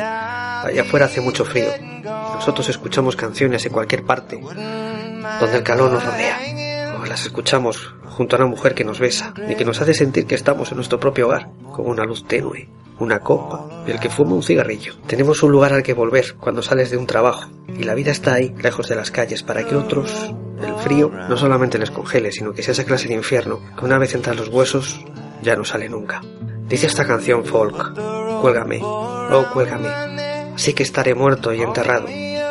allá 0.66 0.82
afuera 0.82 1.06
hace 1.06 1.22
mucho 1.22 1.46
frío. 1.46 1.70
Nosotros 2.04 2.70
escuchamos 2.70 3.16
canciones 3.16 3.66
en 3.66 3.72
cualquier 3.72 4.04
parte, 4.04 4.40
donde 4.40 5.58
el 5.58 5.64
calor 5.64 5.92
nos 5.92 6.04
rodea. 6.04 7.00
O 7.02 7.06
las 7.06 7.26
escuchamos 7.26 7.94
junto 8.06 8.36
a 8.36 8.40
una 8.40 8.48
mujer 8.48 8.74
que 8.74 8.86
nos 8.86 9.00
besa 9.00 9.34
y 9.50 9.56
que 9.56 9.66
nos 9.66 9.82
hace 9.82 9.94
sentir 9.94 10.26
que 10.26 10.36
estamos 10.36 10.72
en 10.72 10.78
nuestro 10.78 11.00
propio 11.00 11.28
hogar, 11.28 11.50
con 11.72 11.88
una 11.88 12.06
luz 12.06 12.26
tenue, 12.26 12.70
una 13.00 13.20
copa 13.20 13.84
y 13.86 13.92
el 13.92 14.00
que 14.00 14.10
fuma 14.10 14.34
un 14.34 14.44
cigarrillo. 14.44 14.96
Tenemos 15.06 15.44
un 15.44 15.52
lugar 15.52 15.74
al 15.74 15.84
que 15.84 15.94
volver 15.94 16.36
cuando 16.36 16.62
sales 16.62 16.92
de 16.92 16.98
un 16.98 17.08
trabajo 17.08 17.50
y 17.68 17.84
la 17.84 17.94
vida 17.94 18.12
está 18.12 18.36
ahí, 18.36 18.54
lejos 18.62 18.88
de 18.88 18.96
las 18.96 19.12
calles, 19.12 19.44
para 19.44 19.66
que 19.66 19.76
otros, 19.76 20.34
el 20.62 20.76
frío, 20.76 21.12
no 21.30 21.38
solamente 21.38 21.78
les 21.78 21.92
congele, 21.92 22.32
sino 22.32 22.54
que 22.54 22.64
sea 22.64 22.72
esa 22.72 22.86
clase 22.86 23.08
de 23.08 23.16
infierno 23.16 23.60
que 23.78 23.86
una 23.86 23.98
vez 23.98 24.16
entran 24.16 24.38
los 24.38 24.48
huesos 24.48 25.04
ya 25.42 25.56
no 25.56 25.66
sale 25.66 25.90
nunca. 25.90 26.22
Dice 26.68 26.88
esta 26.88 27.06
canción 27.06 27.46
folk, 27.46 27.94
cuélgame, 28.42 28.80
oh 28.82 29.46
cuélgame, 29.54 30.25
así 30.56 30.74
que 30.74 30.84
estaré 30.84 31.14
muerto 31.14 31.54
y 31.54 31.62
enterrado. 31.62 32.08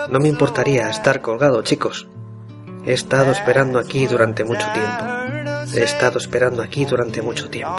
No 0.08 0.20
me 0.20 0.28
importaría 0.28 0.88
estar 0.88 1.20
colgado, 1.20 1.62
chicos. 1.62 2.06
He 2.86 2.92
estado 2.92 3.32
esperando 3.32 3.78
aquí 3.78 4.06
durante 4.06 4.44
mucho 4.44 4.66
tiempo. 4.72 5.04
He 5.74 5.82
estado 5.82 6.18
esperando 6.18 6.62
aquí 6.62 6.84
durante 6.84 7.22
mucho 7.22 7.48
tiempo. 7.50 7.74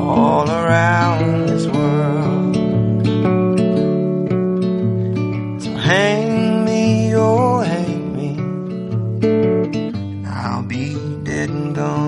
oh 0.00 0.44
I'll 10.40 10.62
be 10.62 10.94
dead. 11.24 12.07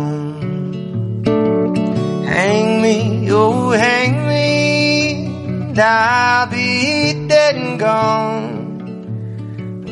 Hang 2.40 2.80
me, 2.80 3.28
oh 3.30 3.68
hang 3.68 4.26
me, 4.26 5.26
and 5.26 5.78
I'll 5.78 6.46
be 6.46 7.28
dead 7.28 7.54
and 7.56 7.78
gone. 7.78 8.48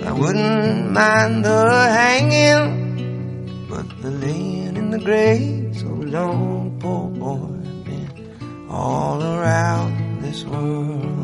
I 0.02 0.12
wouldn't 0.12 0.90
mind 0.90 1.44
the 1.44 1.60
hanging, 2.00 3.66
but 3.68 3.86
the 4.00 4.10
laying 4.10 4.78
in 4.78 4.88
the 4.88 4.98
grave 4.98 5.76
so 5.76 5.88
long, 5.88 6.78
poor 6.80 7.10
boy, 7.10 7.52
been 7.84 8.66
all 8.70 9.22
around 9.22 10.22
this 10.22 10.42
world. 10.46 11.17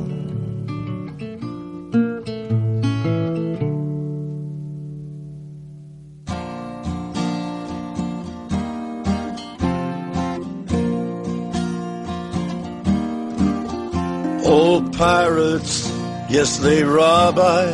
Old 14.54 14.96
pirates, 14.96 15.90
yes, 16.30 16.58
they 16.58 16.84
rob 16.84 17.40
I. 17.40 17.66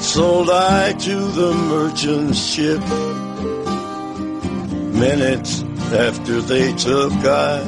Sold 0.00 0.48
I 0.48 0.94
to 0.94 1.16
the 1.38 1.52
merchant 1.52 2.34
ship. 2.34 2.80
Minutes 5.04 5.62
after 5.92 6.40
they 6.40 6.72
took 6.72 7.12
I 7.12 7.60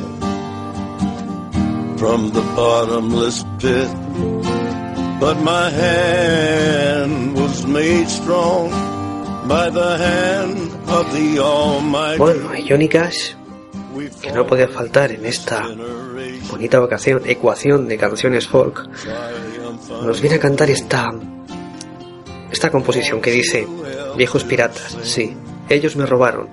from 1.98 2.30
the 2.30 2.40
bottomless 2.56 3.44
pit. 3.58 3.92
But 5.20 5.36
my 5.42 5.68
hand 5.68 7.34
was 7.34 7.66
made 7.66 8.08
strong 8.08 8.70
by 9.46 9.68
the 9.68 9.98
hand 9.98 10.72
of 10.88 11.12
the 11.12 11.40
Almighty. 11.40 12.16
Bueno, 12.16 12.54
Johnny 12.64 12.88
Cash, 12.88 13.34
que 14.20 14.32
no 14.32 14.46
podía 14.46 14.68
faltar 14.68 15.12
en 15.12 15.26
esta 15.26 15.68
bonita 16.50 16.78
vocación, 16.78 17.22
ecuación 17.26 17.88
de 17.88 17.98
canciones 17.98 18.46
folk, 18.46 18.88
nos 20.04 20.20
viene 20.20 20.36
a 20.36 20.40
cantar 20.40 20.70
esta, 20.70 21.12
esta 22.50 22.70
composición 22.70 23.20
que 23.20 23.30
dice, 23.30 23.66
viejos 24.16 24.44
piratas, 24.44 24.96
sí, 25.02 25.36
ellos 25.68 25.96
me 25.96 26.06
robaron 26.06 26.48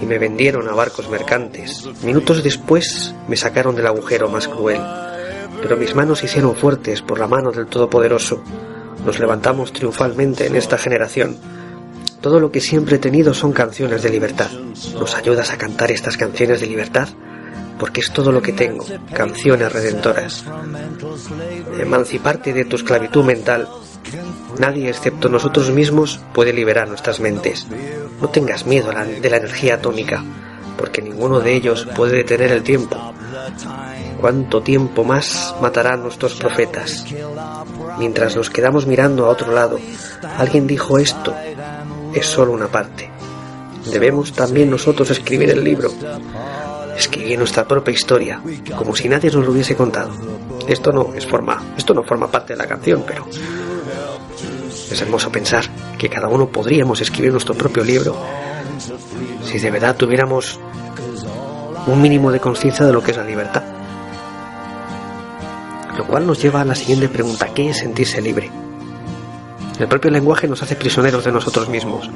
y 0.00 0.06
me 0.06 0.18
vendieron 0.18 0.68
a 0.68 0.72
barcos 0.72 1.08
mercantes. 1.08 1.88
Minutos 2.02 2.42
después 2.42 3.14
me 3.26 3.36
sacaron 3.36 3.74
del 3.74 3.86
agujero 3.86 4.28
más 4.28 4.48
cruel, 4.48 4.80
pero 5.60 5.76
mis 5.76 5.94
manos 5.94 6.20
se 6.20 6.26
hicieron 6.26 6.54
fuertes 6.54 7.02
por 7.02 7.18
la 7.18 7.26
mano 7.26 7.50
del 7.50 7.66
Todopoderoso. 7.66 8.42
Nos 9.04 9.18
levantamos 9.18 9.72
triunfalmente 9.72 10.46
en 10.46 10.56
esta 10.56 10.78
generación. 10.78 11.36
Todo 12.20 12.40
lo 12.40 12.50
que 12.50 12.60
siempre 12.60 12.96
he 12.96 12.98
tenido 12.98 13.32
son 13.32 13.52
canciones 13.52 14.02
de 14.02 14.10
libertad. 14.10 14.50
¿Nos 14.94 15.14
ayudas 15.14 15.50
a 15.52 15.56
cantar 15.56 15.90
estas 15.90 16.16
canciones 16.16 16.60
de 16.60 16.66
libertad? 16.66 17.08
Porque 17.78 18.00
es 18.00 18.10
todo 18.10 18.32
lo 18.32 18.42
que 18.42 18.52
tengo, 18.52 18.84
canciones 19.14 19.72
redentoras. 19.72 20.44
Emanciparte 21.78 22.52
de 22.52 22.64
tu 22.64 22.76
esclavitud 22.76 23.24
mental. 23.24 23.68
Nadie 24.58 24.88
excepto 24.88 25.28
nosotros 25.28 25.70
mismos 25.70 26.20
puede 26.34 26.52
liberar 26.52 26.88
nuestras 26.88 27.20
mentes. 27.20 27.66
No 28.20 28.28
tengas 28.28 28.66
miedo 28.66 28.90
de 28.90 29.30
la 29.30 29.36
energía 29.36 29.74
atómica, 29.74 30.24
porque 30.76 31.02
ninguno 31.02 31.40
de 31.40 31.54
ellos 31.54 31.86
puede 31.94 32.16
detener 32.16 32.50
el 32.50 32.64
tiempo. 32.64 32.96
¿Cuánto 34.20 34.62
tiempo 34.62 35.04
más 35.04 35.54
matarán 35.60 36.02
nuestros 36.02 36.34
profetas? 36.34 37.04
Mientras 37.98 38.34
nos 38.34 38.50
quedamos 38.50 38.86
mirando 38.86 39.26
a 39.26 39.28
otro 39.28 39.52
lado, 39.52 39.78
alguien 40.36 40.66
dijo 40.66 40.98
esto, 40.98 41.34
es 42.18 42.26
solo 42.26 42.52
una 42.52 42.68
parte. 42.68 43.10
Debemos 43.90 44.32
también 44.32 44.70
nosotros 44.70 45.10
escribir 45.10 45.50
el 45.50 45.64
libro, 45.64 45.90
escribir 46.96 47.38
nuestra 47.38 47.66
propia 47.66 47.92
historia, 47.92 48.40
como 48.76 48.94
si 48.94 49.08
nadie 49.08 49.30
nos 49.30 49.44
lo 49.44 49.52
hubiese 49.52 49.76
contado. 49.76 50.10
Esto 50.66 50.92
no 50.92 51.14
es 51.14 51.26
forma, 51.26 51.74
esto 51.76 51.94
no 51.94 52.02
forma 52.02 52.30
parte 52.30 52.52
de 52.52 52.58
la 52.58 52.66
canción, 52.66 53.04
pero 53.06 53.26
es 54.90 55.00
hermoso 55.00 55.30
pensar 55.30 55.64
que 55.96 56.08
cada 56.08 56.28
uno 56.28 56.48
podríamos 56.48 57.00
escribir 57.00 57.32
nuestro 57.32 57.54
propio 57.54 57.84
libro 57.84 58.16
si 59.44 59.58
de 59.58 59.70
verdad 59.70 59.96
tuviéramos 59.96 60.58
un 61.86 62.02
mínimo 62.02 62.30
de 62.30 62.40
conciencia 62.40 62.84
de 62.84 62.92
lo 62.92 63.02
que 63.02 63.12
es 63.12 63.16
la 63.16 63.24
libertad. 63.24 63.62
Lo 65.96 66.06
cual 66.06 66.26
nos 66.26 66.40
lleva 66.40 66.60
a 66.60 66.64
la 66.64 66.74
siguiente 66.74 67.08
pregunta, 67.08 67.48
¿qué 67.54 67.70
es 67.70 67.78
sentirse 67.78 68.20
libre? 68.20 68.50
El 69.78 69.86
propio 69.86 70.10
lenguaje 70.10 70.48
nos 70.48 70.62
hace 70.62 70.74
prisioneros 70.74 71.24
de 71.24 71.32
nosotros 71.32 71.68
mismos. 71.68 72.10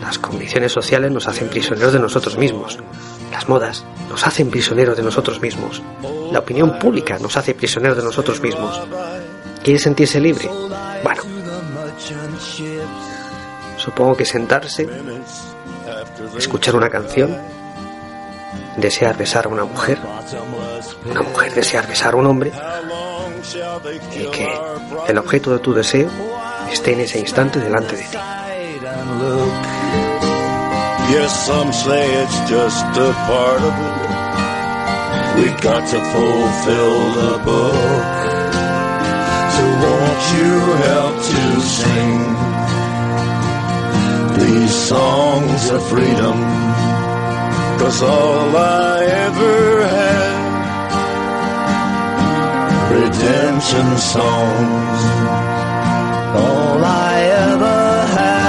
Las 0.00 0.18
condiciones 0.18 0.72
sociales 0.72 1.12
nos 1.12 1.28
hacen 1.28 1.48
prisioneros 1.48 1.92
de 1.92 1.98
nosotros 1.98 2.38
mismos. 2.38 2.78
Las 3.30 3.48
modas 3.48 3.84
nos 4.08 4.26
hacen 4.26 4.50
prisioneros 4.50 4.96
de 4.96 5.02
nosotros 5.02 5.40
mismos. 5.40 5.82
La 6.32 6.38
opinión 6.38 6.78
pública 6.78 7.18
nos 7.18 7.36
hace 7.36 7.54
prisioneros 7.54 7.98
de 7.98 8.04
nosotros 8.04 8.40
mismos. 8.40 8.80
¿Quiere 9.62 9.78
sentirse 9.78 10.20
libre? 10.20 10.48
Bueno, 11.04 11.22
supongo 13.76 14.16
que 14.16 14.24
sentarse, 14.24 14.88
escuchar 16.36 16.76
una 16.76 16.88
canción, 16.88 17.36
desear 18.76 19.16
besar 19.16 19.46
a 19.46 19.48
una 19.48 19.64
mujer, 19.64 19.98
una 21.04 21.22
mujer 21.22 21.54
desear 21.54 21.86
besar 21.86 22.14
a 22.14 22.16
un 22.16 22.26
hombre, 22.26 22.52
y 24.14 24.26
que 24.30 24.48
el 25.08 25.18
objeto 25.18 25.50
de 25.52 25.58
tu 25.58 25.74
deseo 25.74 26.08
esté 26.70 26.92
en 26.92 27.00
ese 27.00 27.18
instante 27.18 27.58
delante 27.58 27.96
de 27.96 28.02
ti. 28.02 28.18
These 44.38 44.88
songs 44.88 45.70
of 45.70 45.82
freedom? 45.88 46.38
Cause 47.78 48.02
all 48.02 48.56
I 48.56 49.04
ever 49.04 49.86
had, 49.86 50.21
redemption 52.92 53.98
songs. 53.98 55.00
All 56.34 56.84
I 56.84 57.14
ever 57.48 58.06
had, 58.16 58.42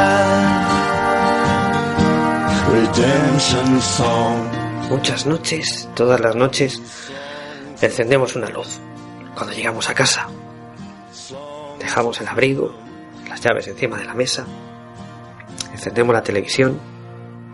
redemption 2.71 3.81
songs. 3.81 4.57
Muchas 4.89 5.25
noches, 5.25 5.89
todas 5.95 6.19
las 6.19 6.35
noches, 6.35 6.81
encendemos 7.81 8.35
una 8.35 8.49
luz. 8.49 8.79
Cuando 9.33 9.53
llegamos 9.53 9.89
a 9.89 9.93
casa, 9.93 10.27
dejamos 11.79 12.19
el 12.21 12.27
abrigo, 12.27 12.75
las 13.27 13.41
llaves 13.41 13.67
encima 13.67 13.97
de 13.97 14.05
la 14.05 14.13
mesa, 14.13 14.45
encendemos 15.71 16.13
la 16.13 16.21
televisión, 16.21 16.79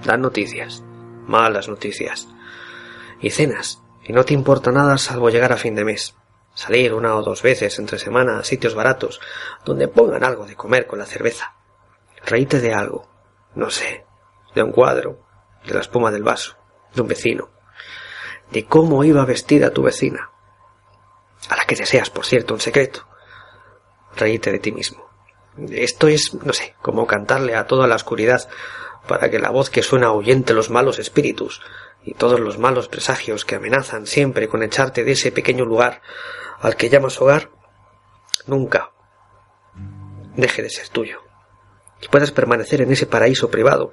dan 0.04 0.22
noticias, 0.22 0.84
malas 1.28 1.70
noticias, 1.70 2.28
y 3.22 3.30
cenas, 3.30 3.82
y 4.04 4.12
no 4.12 4.26
te 4.26 4.34
importa 4.34 4.72
nada 4.72 4.98
salvo 4.98 5.30
llegar 5.30 5.54
a 5.54 5.58
fin 5.58 5.76
de 5.76 5.86
mes. 5.86 6.19
Salir 6.60 6.94
una 6.94 7.16
o 7.16 7.24
dos 7.24 7.42
veces 7.42 7.80
entre 7.80 7.98
semana 7.98 8.38
a 8.38 8.44
sitios 8.44 8.76
baratos 8.76 9.22
donde 9.64 9.88
pongan 9.88 10.26
algo 10.26 10.46
de 10.46 10.58
comer 10.58 10.88
con 10.88 11.00
la 11.00 11.06
cerveza. 11.06 11.56
Reíte 12.26 12.60
de 12.60 12.74
algo, 12.74 13.08
no 13.56 13.70
sé, 13.70 14.06
de 14.54 14.64
un 14.64 14.74
cuadro, 14.74 15.26
de 15.66 15.74
la 15.74 15.80
espuma 15.80 16.12
del 16.12 16.24
vaso, 16.24 16.58
de 16.94 17.02
un 17.02 17.08
vecino, 17.08 17.50
de 18.52 18.66
cómo 18.66 19.06
iba 19.06 19.24
vestida 19.24 19.72
tu 19.72 19.84
vecina, 19.84 20.32
a 21.48 21.56
la 21.56 21.64
que 21.64 21.78
deseas, 21.78 22.10
por 22.10 22.26
cierto, 22.26 22.56
un 22.56 22.60
secreto. 22.60 23.08
Reíte 24.18 24.52
de 24.52 24.60
ti 24.60 24.74
mismo. 24.74 25.10
Esto 25.70 26.10
es, 26.10 26.34
no 26.34 26.52
sé, 26.52 26.76
como 26.82 27.08
cantarle 27.08 27.56
a 27.56 27.68
toda 27.68 27.88
la 27.88 27.96
oscuridad 27.96 28.50
para 29.08 29.30
que 29.30 29.40
la 29.40 29.50
voz 29.50 29.70
que 29.70 29.82
suena 29.82 30.08
ahuyente 30.08 30.54
los 30.54 30.70
malos 30.70 31.00
espíritus 31.00 31.62
y 32.04 32.16
todos 32.16 32.42
los 32.42 32.58
malos 32.58 32.90
presagios 32.90 33.46
que 33.46 33.56
amenazan 33.56 34.08
siempre 34.08 34.50
con 34.50 34.62
echarte 34.62 35.06
de 35.06 35.14
ese 35.14 35.32
pequeño 35.32 35.64
lugar 35.64 36.02
al 36.62 36.76
que 36.76 36.90
llamas 36.90 37.20
hogar, 37.22 37.50
nunca 38.48 38.92
deje 40.36 40.62
de 40.62 40.70
ser 40.70 40.90
tuyo 40.90 41.22
y 42.02 42.08
puedas 42.08 42.32
permanecer 42.32 42.82
en 42.82 42.92
ese 42.92 43.06
paraíso 43.06 43.50
privado 43.50 43.92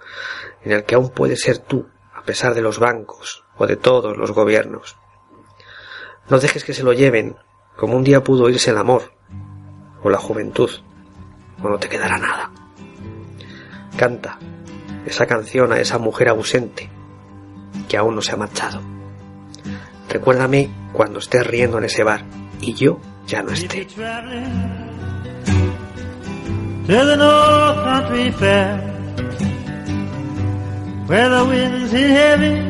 en 0.62 0.72
el 0.72 0.84
que 0.84 0.94
aún 0.94 1.10
puedes 1.10 1.40
ser 1.40 1.58
tú 1.58 1.88
a 2.14 2.22
pesar 2.22 2.54
de 2.54 2.62
los 2.62 2.78
bancos 2.78 3.44
o 3.56 3.66
de 3.66 3.76
todos 3.76 4.16
los 4.16 4.32
gobiernos. 4.32 4.96
No 6.28 6.38
dejes 6.38 6.64
que 6.64 6.74
se 6.74 6.82
lo 6.82 6.92
lleven 6.92 7.36
como 7.76 7.96
un 7.96 8.04
día 8.04 8.22
pudo 8.22 8.48
irse 8.48 8.70
el 8.70 8.78
amor 8.78 9.12
o 10.02 10.10
la 10.10 10.18
juventud 10.18 10.70
o 11.62 11.68
no 11.68 11.78
te 11.78 11.88
quedará 11.88 12.18
nada. 12.18 12.50
Canta 13.96 14.38
esa 15.04 15.26
canción 15.26 15.72
a 15.72 15.80
esa 15.80 15.98
mujer 15.98 16.28
ausente 16.28 16.90
que 17.88 17.96
aún 17.96 18.14
no 18.14 18.22
se 18.22 18.32
ha 18.32 18.36
marchado. 18.36 18.80
Recuérdame 20.08 20.70
cuando 20.92 21.18
estés 21.18 21.46
riendo 21.46 21.78
en 21.78 21.84
ese 21.84 22.02
bar 22.02 22.24
y 22.60 22.74
yo 22.74 22.98
ya 23.26 23.42
no 23.42 23.52
esté. 23.52 23.86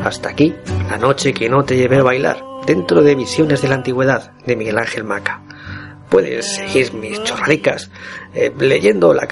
Hasta 0.05 0.28
aquí, 0.30 0.55
la 0.91 0.99
noche 0.99 1.32
que 1.32 1.49
no 1.49 1.64
te 1.64 1.76
llevé 1.76 1.99
a 1.99 2.03
bailar, 2.03 2.43
dentro 2.66 3.03
de 3.03 3.14
Visiones 3.14 3.62
de 3.62 3.68
la 3.68 3.76
Antigüedad, 3.76 4.32
de 4.47 4.57
Miguel 4.57 4.78
Ángel 4.78 5.05
Maca. 5.05 5.43
Puedes 6.11 6.55
seguir 6.57 6.93
mis 6.95 7.22
chorradicas 7.24 7.91
eh, 8.34 8.53
leyendo 8.59 9.12
la 9.12 9.26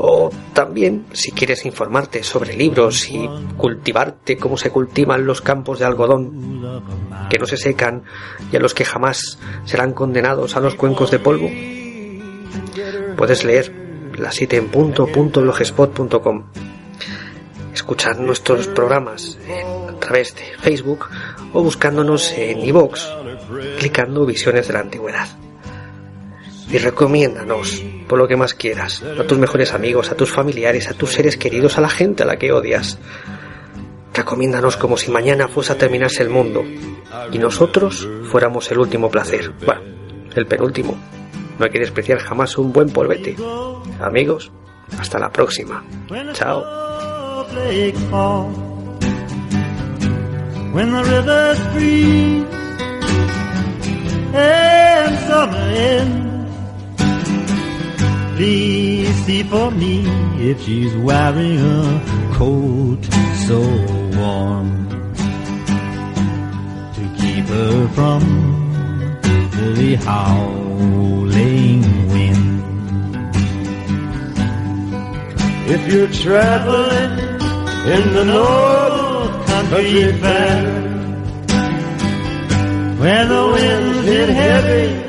o 0.00 0.30
también 0.52 1.06
si 1.12 1.32
quieres 1.32 1.66
informarte 1.66 2.22
sobre 2.22 2.56
libros 2.56 3.10
y 3.10 3.28
cultivarte 3.56 4.36
cómo 4.36 4.56
se 4.56 4.70
cultivan 4.70 5.26
los 5.26 5.40
campos 5.40 5.80
de 5.80 5.86
algodón 5.86 6.82
que 7.28 7.38
no 7.38 7.46
se 7.46 7.56
secan 7.56 8.04
y 8.52 8.56
a 8.56 8.60
los 8.60 8.74
que 8.74 8.84
jamás 8.84 9.38
serán 9.64 9.92
condenados 9.92 10.56
a 10.56 10.60
los 10.60 10.76
cuencos 10.76 11.10
de 11.10 11.18
polvo. 11.18 11.50
Puedes 13.16 13.44
leer 13.44 13.72
las 14.16 14.36
7 14.36 14.56
en 14.56 14.68
punto.blogspot.com 14.68 16.44
escuchar 17.72 18.20
nuestros 18.20 18.68
programas 18.68 19.38
a 19.88 19.98
través 19.98 20.34
de 20.34 20.42
Facebook 20.60 21.06
o 21.52 21.62
buscándonos 21.62 22.32
en 22.32 22.60
iVoox 22.60 23.00
clicando 23.78 24.26
Visiones 24.26 24.66
de 24.68 24.74
la 24.74 24.80
Antigüedad. 24.80 25.28
Y 26.70 26.78
recomiéndanos, 26.78 27.82
por 28.08 28.18
lo 28.18 28.26
que 28.26 28.36
más 28.36 28.54
quieras, 28.54 29.02
a 29.02 29.24
tus 29.24 29.38
mejores 29.38 29.74
amigos, 29.74 30.10
a 30.10 30.16
tus 30.16 30.32
familiares, 30.32 30.88
a 30.88 30.94
tus 30.94 31.12
seres 31.12 31.36
queridos, 31.36 31.78
a 31.78 31.80
la 31.80 31.88
gente 31.88 32.22
a 32.22 32.26
la 32.26 32.36
que 32.36 32.52
odias. 32.52 32.98
Recomiéndanos 34.14 34.76
como 34.76 34.96
si 34.96 35.10
mañana 35.10 35.46
fuese 35.48 35.72
a 35.72 35.78
terminarse 35.78 36.22
el 36.22 36.30
mundo 36.30 36.64
y 37.30 37.38
nosotros 37.38 38.08
fuéramos 38.30 38.70
el 38.72 38.78
último 38.78 39.10
placer. 39.10 39.52
Bueno, 39.64 39.82
el 40.34 40.46
penúltimo. 40.46 40.96
No 41.58 41.64
hay 41.64 41.70
que 41.70 41.80
despreciar 41.80 42.18
jamás 42.18 42.56
un 42.58 42.72
buen 42.72 42.90
polvete. 42.90 43.36
Amigos, 44.00 44.50
hasta 44.98 45.18
la 45.18 45.30
próxima. 45.30 45.84
Chao. 46.32 46.64
Please 58.38 59.12
see 59.26 59.42
for 59.42 59.68
me 59.72 60.04
if 60.48 60.62
she's 60.62 60.94
wearing 60.98 61.58
a 61.58 62.34
coat 62.34 63.02
so 63.48 63.58
warm 64.16 64.88
to 66.94 67.02
keep 67.18 67.44
her 67.46 67.88
from 67.96 68.20
the 69.74 69.96
howling 70.06 71.82
wind. 72.12 73.34
If 75.68 75.92
you're 75.92 76.12
traveling 76.12 77.18
in 77.96 78.14
the 78.14 78.24
North 78.24 79.46
Country 79.48 80.12
Fair, 80.12 80.62
when 83.00 83.28
the 83.28 83.46
winds 83.52 84.06
hit 84.06 84.28
heavy 84.28 85.08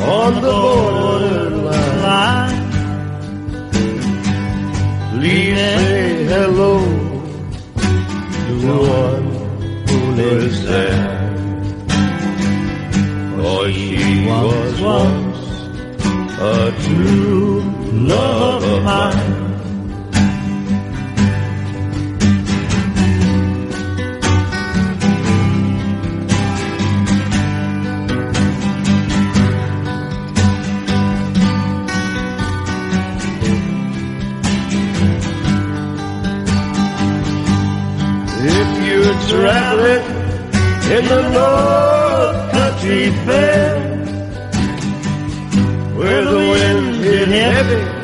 on 0.00 0.40
the 0.40 1.37
borderline. 1.98 2.70
Please 5.12 5.56
say 5.56 6.24
hello 6.24 6.78
to 8.46 8.54
one 8.66 9.26
who 9.88 9.98
lives 10.22 10.64
there. 10.64 11.16
For 13.36 13.72
she 13.72 14.26
was 14.26 14.80
once 14.80 15.38
a 16.40 16.72
true 16.82 17.60
love 17.92 18.62
of 18.64 18.82
mine. 18.84 19.27
The 41.32 42.48
Country 42.52 43.10
Fair, 43.24 43.80
where 45.96 46.24
the 46.24 46.36
winds 46.36 46.98
hit 46.98 47.28
heavy 47.28 47.97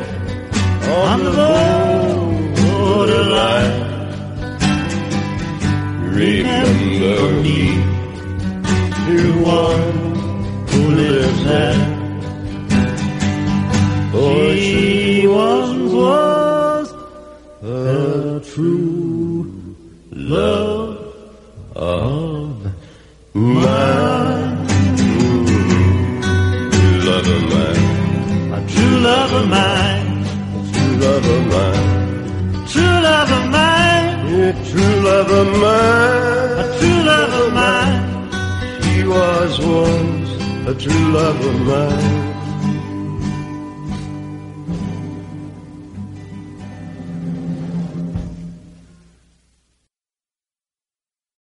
true 40.79 41.11
love 41.13 41.45
of 41.45 41.59
mine. 41.67 42.04